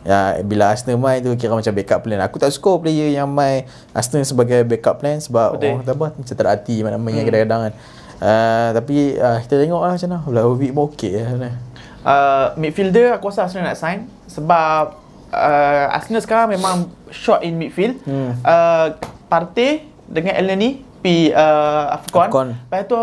Ya, 0.01 0.41
bila 0.41 0.73
Arsenal 0.73 0.97
main 0.97 1.21
tu 1.21 1.29
kira 1.37 1.53
macam 1.53 1.77
backup 1.77 2.01
plan. 2.01 2.25
Aku 2.25 2.41
tak 2.41 2.49
suka 2.57 2.81
player 2.81 3.13
yang 3.13 3.29
main 3.29 3.69
Arsenal 3.93 4.25
sebagai 4.25 4.65
backup 4.65 4.97
plan 4.97 5.21
sebab 5.21 5.61
Betul. 5.61 5.65
orang 5.69 5.81
kata 5.85 5.93
apa 5.93 6.07
macam 6.17 6.35
tak 6.41 6.49
hati 6.49 6.77
mana 6.81 6.97
main 6.97 7.21
hmm. 7.21 7.29
kadang-kadang 7.29 7.61
kan. 7.69 7.73
Uh, 8.21 8.69
tapi 8.77 9.17
uh, 9.17 9.41
kita 9.41 9.57
tengok 9.57 9.81
lah 9.81 9.97
macam 9.97 10.09
mana. 10.13 10.21
Vlahovic 10.29 10.71
pun 10.77 10.93
okey 10.93 11.13
lah 11.17 11.27
sebenarnya. 11.33 11.59
Uh, 12.01 12.47
midfielder 12.61 13.17
aku 13.17 13.29
rasa 13.33 13.49
Arsenal 13.49 13.73
nak 13.73 13.81
sign 13.81 14.09
sebab 14.29 14.97
uh, 15.33 15.85
Arsenal 15.97 16.21
sekarang 16.25 16.53
memang 16.53 16.93
short 17.09 17.41
in 17.41 17.57
midfield. 17.57 17.97
Hmm. 18.05 18.37
Uh, 18.45 18.97
Partey 19.33 19.89
dengan 20.05 20.37
Elneny 20.37 20.85
pi 21.01 21.33
uh, 21.33 21.97
Afcon. 21.97 22.29
Afcon. 22.29 22.49
Lepas 22.57 22.85
tu 22.85 23.01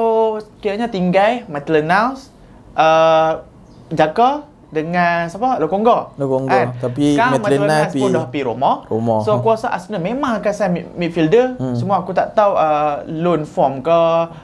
kiranya 0.61 0.85
tinggal 0.85 1.49
Maitland-Niles, 1.49 2.29
uh, 2.77 3.41
Jaka 3.89 4.45
dengan 4.67 5.31
siapa? 5.31 5.63
Lokonga. 5.63 6.19
Lokonga. 6.19 6.75
Tapi 6.83 7.15
sekarang 7.15 7.39
Maitland-Niles 7.39 7.71
Maitland-Niles 7.71 7.93
pun 7.95 8.09
pi- 8.11 8.15
dah 8.15 8.25
pi 8.27 8.39
Roma. 8.43 8.71
Roma. 8.91 9.15
So 9.23 9.39
aku 9.39 9.55
rasa 9.55 9.71
Arsenal 9.71 10.03
memang 10.03 10.43
akan 10.43 10.53
sign 10.53 10.71
mid- 10.75 10.91
midfielder. 10.99 11.55
Hmm. 11.55 11.75
Semua 11.75 12.03
aku 12.03 12.11
tak 12.11 12.35
tahu 12.35 12.51
uh, 12.59 13.07
loan 13.07 13.47
form 13.47 13.79
ke, 13.79 13.99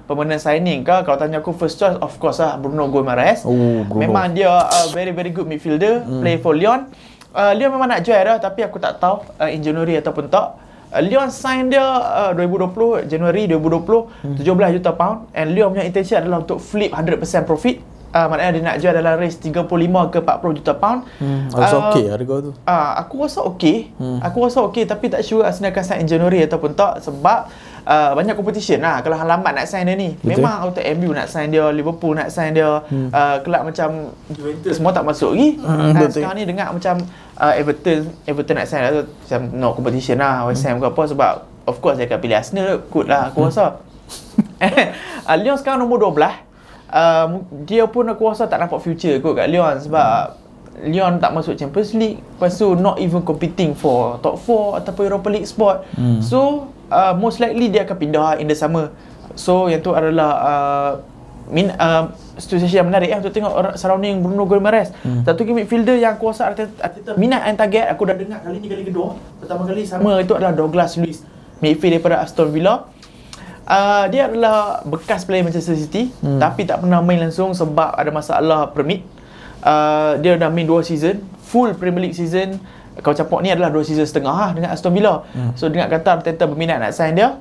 permanent 0.08 0.40
signing 0.40 0.88
ke. 0.88 0.96
Kalau 1.04 1.20
tanya 1.20 1.44
aku 1.44 1.52
first 1.52 1.76
choice 1.76 2.00
of 2.00 2.16
course 2.24 2.40
lah 2.40 2.56
Bruno 2.56 2.88
Guimaraes. 2.88 3.44
Oh, 3.44 3.84
Bruno. 3.84 4.00
Memang 4.00 4.32
dia 4.32 4.52
uh, 4.52 4.88
very 4.96 5.12
very 5.12 5.36
good 5.36 5.46
midfielder, 5.46 6.08
hmm. 6.08 6.24
play 6.24 6.40
for 6.40 6.56
Lyon. 6.56 6.88
Uh, 7.36 7.52
Lyon 7.58 7.76
memang 7.76 7.90
nak 7.90 8.06
jual 8.06 8.16
dah 8.16 8.38
tapi 8.40 8.64
aku 8.64 8.80
tak 8.80 9.04
tahu 9.04 9.26
uh, 9.42 9.50
in 9.52 9.60
January 9.60 10.00
ataupun 10.00 10.32
tak. 10.32 10.56
Uh, 10.94 11.04
Lyon 11.04 11.28
sign 11.34 11.68
dia 11.68 11.84
uh, 11.84 12.32
2020 12.32 13.12
Januari 13.12 13.50
2020 13.52 14.40
hmm. 14.40 14.46
17 14.46 14.78
juta 14.80 14.92
pound 14.96 15.28
and 15.36 15.52
Lyon 15.52 15.76
punya 15.76 15.84
intention 15.84 16.22
adalah 16.24 16.46
untuk 16.46 16.64
flip 16.64 16.96
100% 16.96 17.44
profit. 17.44 17.92
Uh, 18.14 18.30
maknanya 18.30 18.52
dia 18.54 18.62
nak 18.62 18.78
jual 18.78 18.94
dalam 18.94 19.18
range 19.18 19.42
35 19.42 19.66
ke 20.14 20.18
40 20.22 20.58
juta 20.62 20.74
pound. 20.78 21.02
Hmm, 21.18 21.50
rasa 21.50 21.76
Uh, 21.76 21.84
okey 21.90 22.06
harga 22.14 22.36
tu. 22.46 22.52
Ah, 22.62 23.02
aku 23.02 23.26
rasa 23.26 23.42
okey. 23.50 23.90
Hmm. 23.98 24.22
Aku 24.22 24.38
rasa 24.46 24.62
okey 24.70 24.86
tapi 24.86 25.10
tak 25.10 25.26
sure 25.26 25.42
Arsenal 25.42 25.74
akan 25.74 25.82
sign 25.82 26.06
January 26.06 26.46
ataupun 26.46 26.78
tak 26.78 27.02
sebab 27.02 27.50
uh, 27.84 28.12
banyak 28.14 28.38
competition 28.38 28.86
lah 28.86 29.02
kalau 29.02 29.18
halaman 29.18 29.58
nak 29.58 29.66
sign 29.66 29.90
dia 29.90 29.98
ni. 29.98 30.14
Betul. 30.14 30.46
Memang 30.46 30.62
auto 30.62 30.78
MU 30.94 31.10
nak 31.10 31.26
sign 31.26 31.50
dia, 31.50 31.66
Liverpool 31.74 32.14
nak 32.14 32.30
sign 32.30 32.54
dia, 32.54 32.86
hmm. 32.86 33.10
uh, 33.10 33.38
kelab 33.42 33.66
macam 33.66 34.14
Juventus 34.30 34.78
semua 34.78 34.94
tak 34.94 35.10
masuk 35.10 35.34
lagi. 35.34 35.50
Hmm, 35.58 35.74
Hmm, 35.74 35.94
betul. 35.98 36.22
sekarang 36.22 36.38
ni 36.38 36.46
dengar 36.46 36.70
macam 36.70 36.96
uh, 37.42 37.54
Everton 37.58 37.98
Everton 38.24 38.56
nak 38.56 38.68
sign 38.70 38.82
lah 38.86 38.92
tu 38.94 39.04
macam 39.10 39.42
no 39.58 39.68
competition 39.74 40.22
lah 40.22 40.46
West 40.46 40.62
Ham 40.64 40.78
ke 40.78 40.86
apa 40.86 41.02
sebab 41.10 41.32
of 41.66 41.82
course 41.82 41.98
dia 41.98 42.06
akan 42.06 42.20
pilih 42.22 42.38
Arsenal 42.38 42.78
kot 42.94 43.10
lah 43.10 43.34
aku 43.34 43.50
rasa. 43.50 43.82
uh, 44.62 45.36
Lyon 45.42 45.58
sekarang 45.58 45.82
nombor 45.82 45.98
12 46.14 46.43
uh, 46.94 47.42
dia 47.66 47.84
pun 47.90 48.06
aku 48.06 48.30
rasa 48.30 48.46
tak 48.46 48.62
nampak 48.62 48.80
future 48.86 49.18
kot 49.18 49.34
kat 49.34 49.50
Lyon 49.50 49.82
sebab 49.82 50.38
Lyon 50.86 51.22
tak 51.22 51.34
masuk 51.38 51.54
Champions 51.54 51.94
League. 51.94 52.18
Lepas 52.22 52.58
tu 52.58 52.74
not 52.74 52.98
even 52.98 53.22
competing 53.22 53.78
for 53.78 54.18
top 54.26 54.42
4 54.42 54.82
ataupun 54.82 55.04
Europa 55.06 55.28
League 55.30 55.50
spot. 55.50 55.86
Hmm. 55.94 56.22
so 56.22 56.70
uh, 56.90 57.14
most 57.14 57.38
likely 57.42 57.70
dia 57.70 57.86
akan 57.86 57.98
pindah 57.98 58.42
in 58.42 58.50
the 58.50 58.58
summer. 58.58 58.94
So 59.38 59.70
yang 59.70 59.86
tu 59.86 59.94
adalah 59.94 60.32
uh, 60.42 60.92
min, 61.54 61.70
uh, 61.78 62.10
situasi 62.42 62.74
yang 62.74 62.90
menarik. 62.90 63.14
Ya, 63.14 63.22
untuk 63.22 63.34
tengok 63.34 63.54
orang 63.54 63.74
surrounding 63.78 64.26
Bruno 64.26 64.50
Guimaraes. 64.50 64.90
Hmm. 65.06 65.22
satu 65.22 65.46
lagi 65.46 65.54
midfielder 65.62 65.98
yang 66.02 66.18
aku 66.18 66.34
rasa 66.34 66.54
Arteta, 66.54 66.74
Arteta 66.82 67.12
minat 67.22 67.46
and 67.46 67.58
target 67.58 67.90
aku 67.90 68.10
dah 68.10 68.18
dengar 68.18 68.42
kali 68.42 68.58
ni 68.58 68.68
kali 68.70 68.84
kedua. 68.90 69.14
Pertama 69.42 69.70
kali 69.70 69.86
sama. 69.86 70.22
Itu 70.22 70.34
adalah 70.34 70.58
Douglas 70.58 70.98
Luiz 70.98 71.22
midfield 71.62 72.02
daripada 72.02 72.20
Aston 72.20 72.52
Villa 72.52 72.92
Uh, 73.64 74.12
dia 74.12 74.28
adalah 74.28 74.84
bekas 74.84 75.24
player 75.24 75.40
Manchester 75.40 75.80
City 75.80 76.12
hmm. 76.20 76.36
tapi 76.36 76.68
tak 76.68 76.84
pernah 76.84 77.00
main 77.00 77.24
langsung 77.24 77.56
sebab 77.56 77.96
ada 77.96 78.12
masalah 78.12 78.72
permit. 78.76 79.08
Uh, 79.64 80.20
dia 80.20 80.36
dah 80.36 80.52
main 80.52 80.68
2 80.68 80.84
season, 80.84 81.24
full 81.48 81.72
Premier 81.80 82.12
League 82.12 82.18
season. 82.18 82.60
Kalau 83.00 83.16
capok 83.16 83.40
ni 83.40 83.50
adalah 83.50 83.72
2 83.72 83.80
season 83.88 84.04
setengah 84.04 84.36
lah 84.36 84.52
dengan 84.52 84.70
Aston 84.76 84.92
Villa. 84.92 85.24
Hmm. 85.32 85.56
So 85.56 85.72
dengar 85.72 85.88
kata 85.88 86.20
Arteta 86.20 86.44
berminat 86.44 86.84
nak 86.84 86.92
sign 86.92 87.16
dia. 87.16 87.40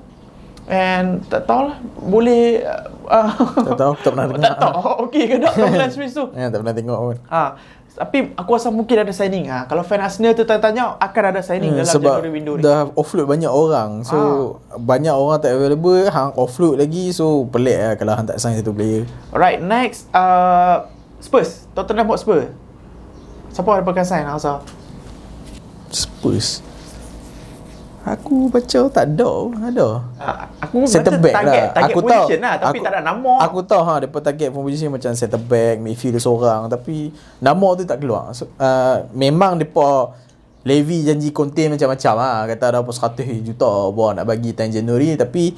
And 0.71 1.26
tak 1.26 1.50
tahulah 1.50 1.83
boleh 1.99 2.62
uh, 3.11 3.35
Tak 3.67 3.75
tahu, 3.83 3.93
tak 3.99 4.11
pernah 4.14 4.26
dengar. 4.31 4.55
tak 4.55 4.57
tahu. 4.62 4.75
Okey 5.11 5.25
ke 5.26 5.35
tak 5.43 5.91
Luiz 5.99 6.14
tu? 6.14 6.25
Ya, 6.38 6.47
tak 6.55 6.59
pernah 6.62 6.75
tengok 6.79 6.99
pun. 7.02 7.17
Ha, 7.26 7.43
tapi 7.92 8.32
aku 8.32 8.50
rasa 8.50 8.68
mungkin 8.68 8.96
ada 8.99 9.11
signing. 9.11 9.46
Ha, 9.46 9.64
kalau 9.64 9.80
fan 9.80 9.99
Arsenal 9.99 10.32
tu 10.32 10.42
tanya 10.42 10.96
akan 10.96 11.22
ada 11.28 11.40
signing 11.40 11.70
Hmm, 11.70 11.80
dalam 11.80 11.92
sebab 11.92 12.12
January 12.16 12.32
window 12.32 12.54
ni. 12.56 12.62
dah 12.62 12.88
offload 12.92 13.26
banyak 13.26 13.46
orang 13.46 14.00
so 14.00 14.16
banyak 14.75 15.11
orang 15.11 15.37
tak 15.38 15.52
available 15.52 16.00
hang 16.02 16.32
offload 16.34 16.76
lagi 16.76 17.11
so 17.11 17.44
pelik 17.46 17.76
lah 17.76 17.92
kalau 17.94 18.12
hang 18.12 18.25
tak 18.25 18.37
sign 18.37 18.54
satu 18.54 18.70
player 18.70 19.04
Alright, 19.28 19.58
next 19.58 20.08
uh, 20.11 20.88
Spurs, 21.18 21.70
Tottenham 21.70 22.08
Hotspur. 22.08 22.50
Siapa 23.49 23.68
ada 23.70 23.82
pakai 23.82 24.02
sign 24.02 24.25
Rasa? 24.25 24.64
Spurs 25.88 26.64
aku 28.02 28.50
baca 28.50 28.80
tak 28.91 29.04
ada. 29.15 29.32
Ada. 29.71 29.88
Uh, 30.19 30.36
aku 30.58 30.75
Center 30.91 31.15
baca 31.15 31.23
back 31.23 31.34
target, 31.34 31.62
lah. 31.62 31.75
target 31.75 31.95
Aku 31.95 32.00
tahu 32.02 32.23
position 32.26 32.41
lah 32.43 32.54
Tapi 32.58 32.78
aku, 32.78 32.84
tak 32.84 32.93
ada 32.93 33.00
nama. 33.00 33.32
Aku 33.47 33.58
tahu 33.62 33.82
ha 33.86 33.95
Depa 34.02 34.19
target 34.19 34.49
position 34.50 34.91
macam 34.91 35.10
center 35.15 35.41
back 35.41 35.76
Midfield 35.78 36.19
seorang 36.19 36.67
Tapi 36.67 36.97
Nama 37.38 37.69
tu 37.78 37.82
tak 37.86 37.99
keluar. 38.02 38.34
So, 38.34 38.50
uh, 38.58 39.06
Memang 39.15 39.62
depa 39.62 40.15
Levy 40.62 41.02
janji 41.02 41.34
contain 41.34 41.71
macam-macam 41.75 42.15
ha. 42.23 42.30
Kata 42.47 42.65
ada 42.71 42.78
apa 42.82 42.91
100 42.91 43.47
juta 43.47 43.71
Buat 43.91 44.23
nak 44.23 44.26
bagi 44.26 44.54
time 44.54 44.71
Januari 44.71 45.15
Tapi 45.19 45.54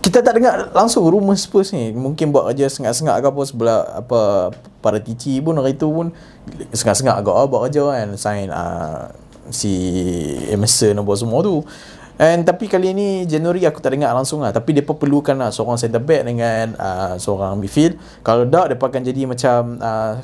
kita 0.00 0.24
tak 0.24 0.40
dengar 0.40 0.72
langsung 0.72 1.04
rumor 1.04 1.36
Spurs 1.36 1.76
ni 1.76 1.92
mungkin 1.92 2.32
buat 2.32 2.48
kerja 2.50 2.72
sengak-sengak 2.72 3.20
ke 3.20 3.26
apa 3.28 3.42
sebelah 3.44 3.80
apa 4.00 4.20
para 4.80 4.96
tici 4.96 5.36
pun 5.44 5.60
hari 5.60 5.76
tu 5.76 5.92
pun 5.92 6.08
sengak-sengak 6.72 7.20
agak 7.20 7.36
ah, 7.36 7.44
buat 7.44 7.68
kerja 7.68 7.84
kan 7.84 8.08
sign 8.16 8.48
uh, 8.48 9.12
si 9.50 9.72
Emerson 10.48 10.98
apa 10.98 11.12
semua 11.14 11.40
tu. 11.42 11.62
And 12.20 12.44
tapi 12.44 12.68
kali 12.68 12.92
ni 12.92 13.24
Januari 13.24 13.64
aku 13.64 13.80
tak 13.80 13.96
dengar 13.96 14.12
langsung 14.12 14.44
lah. 14.44 14.52
Tapi 14.52 14.76
mereka 14.76 14.92
perlukan 14.92 15.32
lah 15.40 15.48
seorang 15.48 15.80
center 15.80 16.04
back 16.04 16.28
dengan 16.28 16.76
uh, 16.76 17.14
seorang 17.16 17.56
midfield. 17.56 17.96
Kalau 18.20 18.44
tak 18.44 18.68
mereka 18.68 18.92
akan 18.92 19.02
jadi 19.02 19.22
macam 19.24 19.60
uh, 19.80 20.20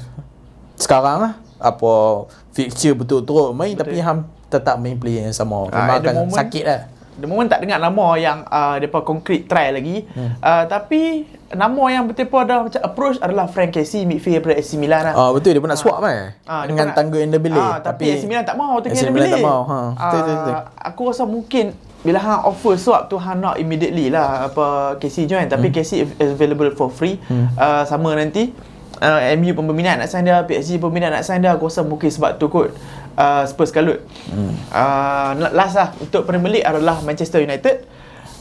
sekarang 0.76 1.16
lah. 1.24 1.32
Apa 1.56 2.24
fixture 2.52 2.92
betul-betul 2.92 3.56
main 3.56 3.72
Tapi 3.72 3.96
ham 4.04 4.28
tetap 4.52 4.76
main 4.76 5.00
player 5.00 5.24
yang 5.24 5.32
sama. 5.32 5.72
Ah, 5.72 5.88
Memang 5.88 5.96
akan 6.04 6.14
moment- 6.28 6.36
sakit 6.36 6.64
lah. 6.68 6.80
The 7.16 7.24
moment 7.24 7.48
tak 7.48 7.64
dengar 7.64 7.80
nama 7.80 8.06
yang 8.20 8.44
uh, 8.44 8.76
Mereka 8.76 9.00
concrete 9.00 9.48
try 9.48 9.72
lagi. 9.72 10.04
Hmm. 10.12 10.36
uh, 10.36 10.64
Tapi 10.68 11.24
Nama 11.46 11.82
yang 11.88 12.10
betul-betul 12.10 12.42
ada 12.42 12.66
macam 12.66 12.80
approach 12.82 13.16
adalah 13.22 13.46
Frank 13.46 13.70
Casey 13.70 14.02
Midfield 14.02 14.42
daripada 14.42 14.58
AC 14.58 14.74
Milan 14.74 15.06
lah. 15.06 15.14
Ah 15.14 15.30
betul 15.30 15.54
dia 15.54 15.62
pun 15.62 15.70
nak 15.70 15.78
swap 15.78 16.02
kan? 16.02 16.34
Ah, 16.42 16.66
dia 16.66 16.74
dengan 16.74 16.82
pun 16.82 16.90
nak- 16.90 16.96
tangga 16.98 17.18
Endebele 17.22 17.60
Ah, 17.62 17.78
tapi, 17.78 18.10
AC 18.10 18.26
Milan 18.26 18.42
tak 18.42 18.58
mau 18.58 18.82
AC 18.82 18.90
Tengah 18.90 19.14
Milan 19.14 19.28
tak 19.30 19.46
mau 19.46 19.62
ha. 19.62 19.78
Betul 19.94 20.18
betul, 20.18 20.34
betul. 20.34 20.54
Ah, 20.54 20.62
Aku 20.90 21.00
rasa 21.06 21.22
mungkin 21.22 21.64
bila 22.02 22.18
hang 22.18 22.42
offer 22.42 22.74
swap 22.74 23.06
tu 23.06 23.16
hang 23.16 23.38
nak 23.38 23.58
immediately 23.58 24.10
lah 24.10 24.50
apa 24.50 24.98
Casey 24.98 25.30
join. 25.30 25.46
Tapi 25.46 25.70
hmm. 25.70 25.74
Casey 25.74 26.02
is 26.02 26.30
available 26.34 26.66
for 26.74 26.90
free. 26.90 27.22
Hmm. 27.30 27.46
uh, 27.54 27.86
sama 27.86 28.14
nanti 28.14 28.50
uh, 28.98 29.18
MU 29.38 29.54
pun 29.54 29.66
berminat 29.66 30.02
nak 30.02 30.10
sign 30.10 30.26
dia 30.26 30.42
PSG 30.42 30.82
pun 30.82 30.90
berminat 30.90 31.14
nak 31.14 31.22
sign 31.22 31.42
dia. 31.42 31.54
Aku 31.54 31.70
rasa 31.70 31.86
mungkin 31.86 32.10
sebab 32.10 32.38
tu 32.38 32.50
kot 32.50 32.74
uh, 33.14 33.42
Spurs 33.46 33.70
kalut. 33.70 34.02
Hmm. 34.26 34.50
uh, 34.70 35.30
last 35.54 35.78
lah 35.78 35.94
untuk 35.96 36.26
Premier 36.26 36.58
League 36.58 36.66
adalah 36.66 36.98
Manchester 37.02 37.38
United 37.38 37.86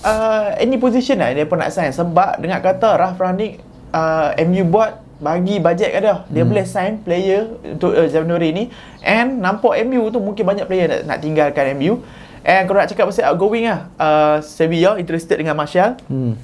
uh, 0.06 0.54
any 0.62 0.78
position 0.78 1.18
lah. 1.18 1.34
Dia 1.34 1.50
pun 1.50 1.58
nak 1.58 1.74
sign. 1.74 1.89
Sebab 1.89 2.38
dengar 2.38 2.62
kata 2.62 2.96
Ralph 2.96 3.18
Rangnick 3.18 3.60
uh, 3.89 4.38
MU 4.46 4.63
buat 4.70 5.02
bagi 5.18 5.58
bajet 5.58 5.89
kat 5.96 6.02
dia. 6.06 6.15
Dia 6.30 6.44
hmm. 6.46 6.50
boleh 6.54 6.65
sign 6.68 6.94
player 7.02 7.50
untuk 7.65 7.91
uh, 7.98 8.06
Januari 8.06 8.54
ni. 8.54 8.63
And 9.02 9.41
nampak 9.41 9.82
MU 9.89 10.13
tu 10.13 10.22
mungkin 10.22 10.46
banyak 10.46 10.70
player 10.70 10.88
nak, 10.88 11.02
nak 11.10 11.18
tinggalkan 11.26 11.74
MU 11.76 12.00
and 12.46 12.70
kalau 12.70 12.78
nak 12.78 12.89
cakap 12.94 13.10
pasal 13.10 13.34
outgoing 13.34 13.65
lah. 13.65 13.89
Uh, 13.98 14.38
Sevilla 14.46 15.02
interested 15.02 15.41
dengan 15.41 15.58
Martial. 15.58 15.98
Hmm. 16.06 16.38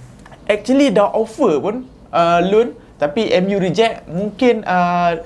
actually 0.50 0.91
dah 0.91 1.08
offer 1.13 1.62
pun 1.62 1.86
uh, 2.10 2.39
loan. 2.41 2.74
Tapi 2.97 3.30
MU 3.45 3.58
reject. 3.62 4.10
Mungkin 4.10 4.65
uh, 4.65 5.21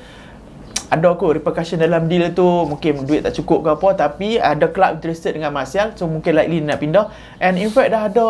ada 0.89 1.17
aku 1.17 1.33
repercussion 1.33 1.81
dalam 1.81 2.05
deal 2.05 2.29
tu 2.37 2.45
mungkin 2.45 3.05
duit 3.09 3.25
tak 3.25 3.33
cukup 3.41 3.65
ke 3.65 3.69
apa 3.73 3.89
tapi 4.07 4.29
ada 4.37 4.69
club 4.69 5.01
interested 5.01 5.33
dengan 5.33 5.49
Martial 5.49 5.97
so 5.97 6.05
mungkin 6.05 6.37
likely 6.37 6.61
nak 6.61 6.77
pindah. 6.77 7.09
And 7.41 7.57
in 7.57 7.73
fact 7.73 7.89
dah 7.89 8.07
ada 8.09 8.27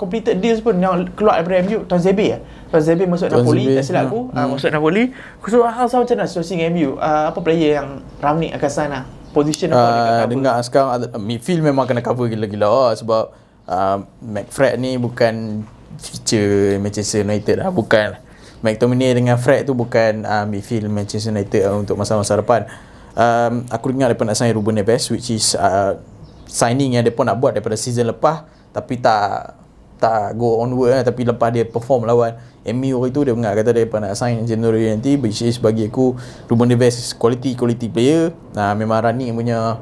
completed 0.00 0.40
deals 0.40 0.64
pun 0.64 0.80
yang 0.80 1.08
keluar 1.12 1.40
daripada 1.40 1.64
MU 1.68 1.84
Tuan 1.84 2.00
Zebe 2.00 2.26
eh 2.36 2.40
Tuan 2.72 2.82
Zebe 2.82 3.04
masuk 3.04 3.28
Tuan 3.28 3.44
Napoli 3.44 3.64
Zebe, 3.68 3.76
tak 3.78 3.84
silap 3.84 4.08
aku. 4.08 4.20
hmm. 4.32 4.36
uh, 4.36 4.46
masuk 4.56 4.70
Napoli. 4.72 5.04
So 5.46 5.56
hal 5.62 5.86
sama 5.86 6.02
macam 6.08 6.16
mana 6.16 6.28
situasi 6.28 6.52
dengan 6.56 6.68
MU 6.72 6.88
uh, 6.96 7.24
apa 7.30 7.38
player 7.44 7.70
yang 7.82 7.88
Ramnik 8.18 8.50
akan 8.56 8.70
sign 8.72 8.90
lah? 8.90 9.04
Position 9.36 9.68
apa? 9.76 9.84
Uh, 9.84 10.24
dengar 10.32 10.56
sekarang 10.64 10.88
midfield 11.20 11.60
memang 11.60 11.84
kena 11.84 12.00
cover 12.00 12.26
gila-gila 12.26 12.68
lah 12.68 12.92
sebab 12.96 13.24
uh, 13.68 13.98
McFred 14.24 14.80
ni 14.80 14.96
bukan 14.96 15.64
feature 16.00 16.80
Manchester 16.80 17.24
United 17.24 17.60
lah 17.60 17.68
bukan 17.68 18.25
McTominay 18.66 19.14
dengan 19.14 19.38
Fred 19.38 19.62
tu 19.62 19.78
bukan 19.78 20.26
uh, 20.26 20.42
midfield 20.42 20.90
Manchester 20.90 21.30
United 21.30 21.62
lah 21.70 21.74
untuk 21.78 21.94
masa-masa 21.94 22.34
depan. 22.34 22.66
Um, 23.14 23.62
aku 23.70 23.94
dengar 23.94 24.10
mereka 24.10 24.26
nak 24.26 24.36
sign 24.36 24.50
Ruben 24.52 24.74
Neves 24.74 25.06
which 25.14 25.30
is 25.30 25.54
uh, 25.54 25.96
signing 26.50 26.98
yang 26.98 27.06
mereka 27.06 27.22
nak 27.22 27.38
buat 27.38 27.54
daripada 27.54 27.78
season 27.78 28.10
lepas 28.12 28.44
tapi 28.74 29.00
tak 29.00 29.56
tak 29.96 30.36
go 30.36 30.60
onward 30.60 30.92
lah 30.92 31.00
tapi 31.00 31.24
lepas 31.24 31.48
dia 31.48 31.64
perform 31.64 32.04
lawan 32.04 32.36
MU 32.68 33.00
itu 33.08 33.24
dia 33.24 33.32
dengar 33.32 33.56
kata 33.56 33.72
dia 33.72 33.88
nak 33.88 34.12
sign 34.12 34.44
January 34.44 34.92
nanti 34.92 35.16
which 35.16 35.40
is 35.40 35.56
bagi 35.56 35.88
aku 35.88 36.12
Ruben 36.50 36.68
Neves 36.68 37.16
quality 37.16 37.56
quality 37.56 37.88
player. 37.88 38.36
Nah 38.52 38.74
memang 38.76 39.00
running 39.00 39.32
punya 39.32 39.80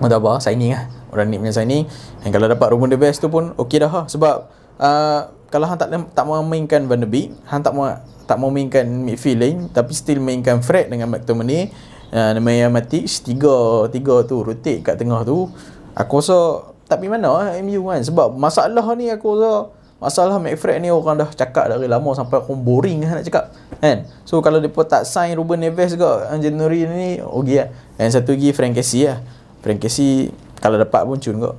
Mana 0.00 0.16
apa 0.16 0.40
signing 0.40 0.72
lah 0.72 0.88
running 1.12 1.42
punya 1.42 1.54
signing. 1.54 1.84
Dan 2.22 2.30
kalau 2.30 2.46
dapat 2.46 2.72
Ruben 2.72 2.88
Neves 2.88 3.18
tu 3.18 3.28
pun 3.28 3.52
okey 3.58 3.82
dah 3.82 3.90
lah 3.90 4.06
sebab 4.06 4.48
uh, 4.78 5.20
kalau 5.50 5.66
hang 5.66 5.78
tak 5.78 5.90
tak 6.14 6.24
mau 6.24 6.40
mainkan 6.40 6.86
Van 6.86 7.02
de 7.02 7.08
Beek 7.10 7.34
hang 7.46 7.60
tak 7.60 7.74
mau 7.74 7.90
tak 8.24 8.36
mau 8.38 8.48
mainkan 8.48 8.86
midfield 8.86 9.38
lain 9.42 9.56
tapi 9.74 9.92
still 9.92 10.22
mainkan 10.22 10.62
Fred 10.62 10.88
dengan 10.88 11.10
McTominay 11.10 11.70
uh, 12.14 12.30
nama 12.38 12.50
yang 12.54 12.70
mati 12.70 13.04
tiga 13.04 13.86
tiga 13.90 14.22
tu 14.24 14.46
rotate 14.46 14.80
kat 14.80 14.96
tengah 14.96 15.26
tu 15.26 15.50
aku 15.92 16.22
rasa 16.22 16.70
tapi 16.86 17.06
mana 17.06 17.54
eh, 17.54 17.62
MU 17.62 17.90
kan 17.90 18.02
sebab 18.02 18.34
masalah 18.38 18.86
ni 18.94 19.10
aku 19.10 19.34
rasa 19.34 19.80
Masalah 20.00 20.40
McFred 20.40 20.80
ni 20.80 20.88
orang 20.88 21.20
dah 21.20 21.28
cakap 21.28 21.68
dari 21.68 21.84
lama 21.84 22.16
sampai 22.16 22.40
aku 22.40 22.56
boring 22.56 23.04
lah 23.04 23.20
nak 23.20 23.24
cakap 23.28 23.52
kan. 23.84 24.08
So 24.24 24.40
kalau 24.40 24.56
pun 24.64 24.88
tak 24.88 25.04
sign 25.04 25.36
Ruben 25.36 25.60
Neves 25.60 25.92
ke 25.92 26.10
January 26.40 26.88
ni 26.88 27.08
okey 27.20 27.60
lah. 27.60 27.68
Dan 28.00 28.08
satu 28.08 28.32
lagi 28.32 28.48
Frank 28.56 28.80
Casey 28.80 29.04
lah. 29.04 29.20
Frank 29.60 29.76
Casey 29.84 30.32
kalau 30.56 30.80
dapat 30.80 31.04
pun 31.04 31.20
cun 31.20 31.36
kok. 31.44 31.56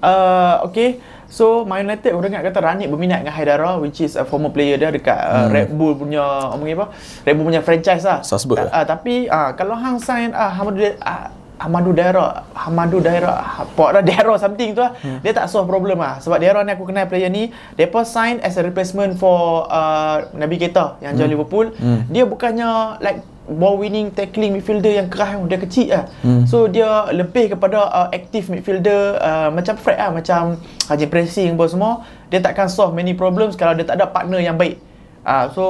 Uh, 0.00 0.64
okay. 0.64 1.04
So 1.26 1.66
Man 1.66 1.86
United 1.86 2.14
orang 2.14 2.30
ingat 2.34 2.44
kata 2.52 2.58
Ranit 2.62 2.86
berminat 2.86 3.26
dengan 3.26 3.34
Haidara 3.34 3.70
which 3.82 3.98
is 4.00 4.14
a 4.14 4.22
former 4.22 4.50
player 4.50 4.78
dia 4.78 4.94
dekat 4.94 5.18
uh, 5.18 5.46
hmm. 5.46 5.52
Red 5.52 5.68
Bull 5.74 5.94
punya 5.98 6.22
omong 6.54 6.70
apa? 6.78 6.86
Red 7.26 7.34
Bull 7.34 7.46
punya 7.50 7.62
franchise 7.62 8.06
lah. 8.06 8.22
Salzburg. 8.22 8.62
Uh, 8.62 8.70
uh, 8.70 8.84
tapi 8.86 9.26
uh, 9.26 9.50
kalau 9.58 9.74
hang 9.74 9.98
sign 9.98 10.30
uh, 10.30 10.50
Hamadu 10.54 10.86
uh, 10.86 11.28
Hamadu 11.56 11.96
Daira 11.96 12.44
Hamadu 12.52 13.00
Daira 13.00 13.64
dah 13.72 14.02
Daira 14.04 14.36
something 14.36 14.76
tu 14.76 14.80
lah 14.84 14.92
hmm. 15.00 15.24
Dia 15.24 15.32
tak 15.32 15.48
solve 15.48 15.64
problem 15.64 16.04
lah 16.04 16.20
Sebab 16.20 16.36
Daira 16.36 16.60
ni 16.60 16.76
aku 16.76 16.84
kenal 16.84 17.08
player 17.08 17.32
ni 17.32 17.48
Depa 17.80 18.04
sign 18.04 18.44
as 18.44 18.60
a 18.60 18.62
replacement 18.62 19.16
for 19.16 19.64
uh, 19.72 20.28
Nabi 20.36 20.60
Keita 20.60 21.00
Yang 21.00 21.12
hmm. 21.16 21.20
join 21.24 21.30
Liverpool 21.32 21.66
hmm. 21.72 22.00
Dia 22.12 22.28
bukannya 22.28 23.00
like 23.00 23.24
ball 23.46 23.78
winning 23.78 24.10
tackling 24.10 24.58
midfielder 24.58 24.90
yang 24.90 25.06
keras 25.06 25.38
dia 25.46 25.58
kecil 25.58 25.88
lah. 25.94 26.04
Hmm. 26.26 26.42
So 26.44 26.66
dia 26.66 27.06
lebih 27.14 27.54
kepada 27.54 27.86
uh, 27.86 28.08
active 28.10 28.50
midfielder 28.50 29.22
uh, 29.22 29.48
macam 29.54 29.78
Fred 29.78 29.98
lah 29.98 30.10
macam 30.10 30.58
Haji 30.90 31.06
pressing 31.06 31.54
apa 31.54 31.64
semua 31.70 31.92
dia 32.26 32.42
takkan 32.42 32.66
solve 32.66 32.92
many 32.92 33.14
problems 33.14 33.54
kalau 33.54 33.78
dia 33.78 33.86
tak 33.86 34.02
ada 34.02 34.10
partner 34.10 34.42
yang 34.42 34.58
baik. 34.58 34.82
Ah, 35.26 35.30
uh, 35.30 35.44
so 35.50 35.64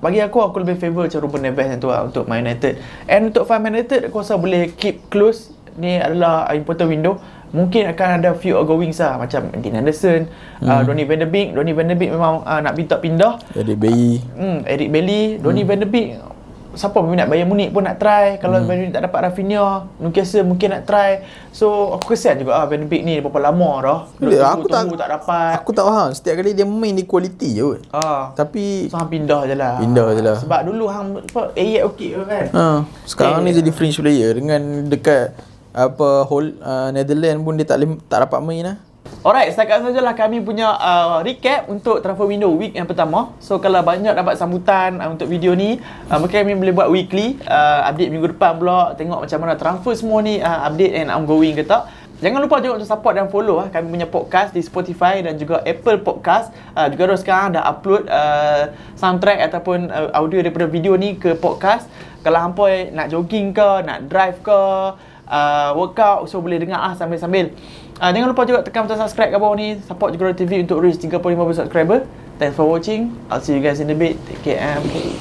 bagi 0.00 0.24
aku 0.24 0.40
aku 0.40 0.64
lebih 0.64 0.80
favor 0.80 1.04
macam 1.04 1.20
Ruben 1.20 1.44
Neves 1.44 1.68
yang 1.68 1.80
tu 1.80 1.92
lah 1.92 2.08
untuk 2.08 2.24
Man 2.24 2.48
United. 2.48 2.80
And 3.04 3.28
untuk 3.28 3.44
Man 3.44 3.76
United 3.76 4.08
aku 4.08 4.24
rasa 4.24 4.40
boleh 4.40 4.72
keep 4.72 5.08
close. 5.12 5.52
Ni 5.76 6.00
adalah 6.00 6.48
important 6.52 6.88
window. 6.88 7.16
Mungkin 7.52 7.92
akan 7.92 8.24
ada 8.24 8.32
few 8.32 8.56
outgoings 8.56 8.96
lah 8.96 9.20
macam 9.20 9.52
Dean 9.60 9.76
Anderson, 9.76 10.24
hmm. 10.64 10.68
uh, 10.68 10.80
Donny 10.88 11.04
van 11.04 11.20
de 11.20 11.28
Beek. 11.28 11.52
Donny 11.52 11.76
van 11.76 11.92
de 11.92 11.96
Beek 11.96 12.08
memang 12.08 12.40
uh, 12.40 12.60
nak 12.64 12.72
pindah 12.72 12.98
pindah. 13.04 13.32
Eric 13.52 13.76
Bailly. 13.76 14.24
Uh, 14.32 14.40
hmm, 14.40 14.58
Eric 14.64 14.88
Bailly, 14.88 15.22
Donny 15.36 15.60
hmm. 15.60 15.68
van 15.68 15.78
de 15.84 15.88
Beek 15.88 16.08
siapa 16.74 16.98
minat 17.04 17.28
Bayern 17.28 17.48
Munich 17.48 17.70
pun 17.70 17.84
nak 17.84 18.00
try. 18.00 18.36
Kalau 18.40 18.60
hmm. 18.60 18.66
Bayern 18.66 18.80
Munich 18.86 18.94
tak 18.96 19.04
dapat 19.08 19.20
Rafinha 19.28 19.86
Newcastle 20.00 20.44
mungkin 20.46 20.68
nak 20.74 20.82
try. 20.88 21.24
So 21.52 21.96
aku 21.96 22.12
kesian 22.12 22.40
juga 22.40 22.60
ah 22.60 22.64
Van 22.68 22.84
Beek 22.88 23.02
ni 23.04 23.20
berapa 23.20 23.38
lama 23.38 23.70
dah. 23.82 24.00
Bila, 24.16 24.56
aku 24.56 24.66
tak, 24.68 24.88
tak 24.88 25.10
dapat. 25.20 25.52
aku 25.60 25.70
tak 25.72 25.84
faham. 25.88 26.08
Setiap 26.12 26.34
kali 26.40 26.50
dia 26.56 26.66
main 26.68 26.94
di 26.96 27.04
quality 27.04 27.48
je 27.56 27.64
ah. 27.92 28.32
tapi 28.32 28.88
so 28.88 28.96
hang 28.96 29.10
pindah 29.12 29.48
je 29.48 29.54
lah. 29.56 29.80
Pindah 29.80 30.08
je 30.16 30.22
lah. 30.24 30.36
Sebab 30.40 30.60
dulu 30.68 30.84
hang 30.88 31.08
apa 31.20 31.42
AET 31.56 31.82
okey 31.92 32.10
kan? 32.22 32.46
Ha. 32.52 32.64
sekarang 33.04 33.42
eh, 33.44 33.52
ni 33.52 33.58
jadi 33.58 33.70
fringe 33.74 33.98
player 33.98 34.32
dengan 34.36 34.86
dekat 34.88 35.34
apa 35.72 36.28
whole 36.28 36.52
uh, 36.60 36.92
Netherlands 36.92 37.40
pun 37.40 37.56
dia 37.56 37.64
tak 37.64 37.80
tak 38.08 38.28
dapat 38.28 38.40
main 38.44 38.62
lah 38.68 38.76
Alright, 39.20 39.52
setakat 39.52 39.84
sajalah 39.84 40.16
kami 40.16 40.40
punya 40.40 40.72
uh, 40.72 41.20
recap 41.20 41.68
untuk 41.68 42.00
transfer 42.00 42.24
window 42.24 42.48
week 42.56 42.72
yang 42.72 42.88
pertama. 42.88 43.36
So 43.44 43.60
kalau 43.60 43.84
banyak 43.84 44.16
dapat 44.16 44.40
sambutan 44.40 44.96
uh, 45.04 45.12
untuk 45.12 45.28
video 45.28 45.52
ni, 45.52 45.76
uh, 46.08 46.16
mungkin 46.16 46.40
kami 46.40 46.56
boleh 46.56 46.72
buat 46.72 46.88
weekly 46.88 47.36
uh, 47.44 47.84
update 47.92 48.08
minggu 48.08 48.32
depan 48.32 48.56
pula 48.56 48.96
tengok 48.96 49.28
macam 49.28 49.38
mana 49.44 49.54
transfer 49.60 49.92
semua 49.92 50.24
ni 50.24 50.40
uh, 50.40 50.64
update 50.64 50.96
and 50.96 51.12
ongoing 51.12 51.52
ke 51.52 51.68
tak. 51.68 51.92
Jangan 52.22 52.38
lupa 52.38 52.62
juga 52.62 52.78
untuk 52.78 52.86
support 52.86 53.18
dan 53.18 53.26
follow 53.28 53.60
uh, 53.60 53.68
kami 53.68 53.92
punya 53.92 54.08
podcast 54.08 54.56
di 54.56 54.62
Spotify 54.64 55.20
dan 55.20 55.36
juga 55.36 55.60
Apple 55.60 56.00
Podcast. 56.00 56.48
Uh, 56.72 56.88
juga 56.88 57.12
dah 57.12 57.18
sekarang 57.20 57.48
dah 57.52 57.62
upload 57.68 58.08
uh, 58.08 58.72
soundtrack 58.96 59.44
ataupun 59.44 59.92
uh, 59.92 60.08
audio 60.16 60.40
daripada 60.40 60.64
video 60.64 60.96
ni 60.96 61.20
ke 61.20 61.36
podcast. 61.36 61.84
Kalau 62.22 62.38
hampa 62.38 62.90
nak 62.94 63.10
jogging 63.10 63.50
ke, 63.50 63.70
nak 63.82 64.06
drive 64.06 64.38
ke, 64.46 64.60
uh, 65.32 65.70
workout 65.74 66.28
so 66.28 66.38
boleh 66.38 66.60
dengar 66.60 66.78
ah 66.78 66.94
sambil-sambil. 66.94 67.50
Uh, 68.02 68.10
jangan 68.10 68.34
lupa 68.34 68.42
juga 68.42 68.66
tekan 68.66 68.82
button 68.82 68.98
subscribe 68.98 69.30
kat 69.30 69.38
bawah 69.38 69.54
ni. 69.54 69.78
Support 69.78 70.10
juga 70.18 70.34
TV 70.34 70.66
untuk 70.66 70.82
reach 70.82 70.98
35 70.98 71.22
subscriber. 71.54 72.02
Thanks 72.42 72.58
for 72.58 72.66
watching. 72.66 73.14
I'll 73.30 73.38
see 73.38 73.54
you 73.54 73.62
guys 73.62 73.78
in 73.78 73.94
a 73.94 73.94
bit. 73.94 74.18
Take 74.26 74.42
care 74.42 74.58
and 74.58 74.82
peace. 74.90 75.12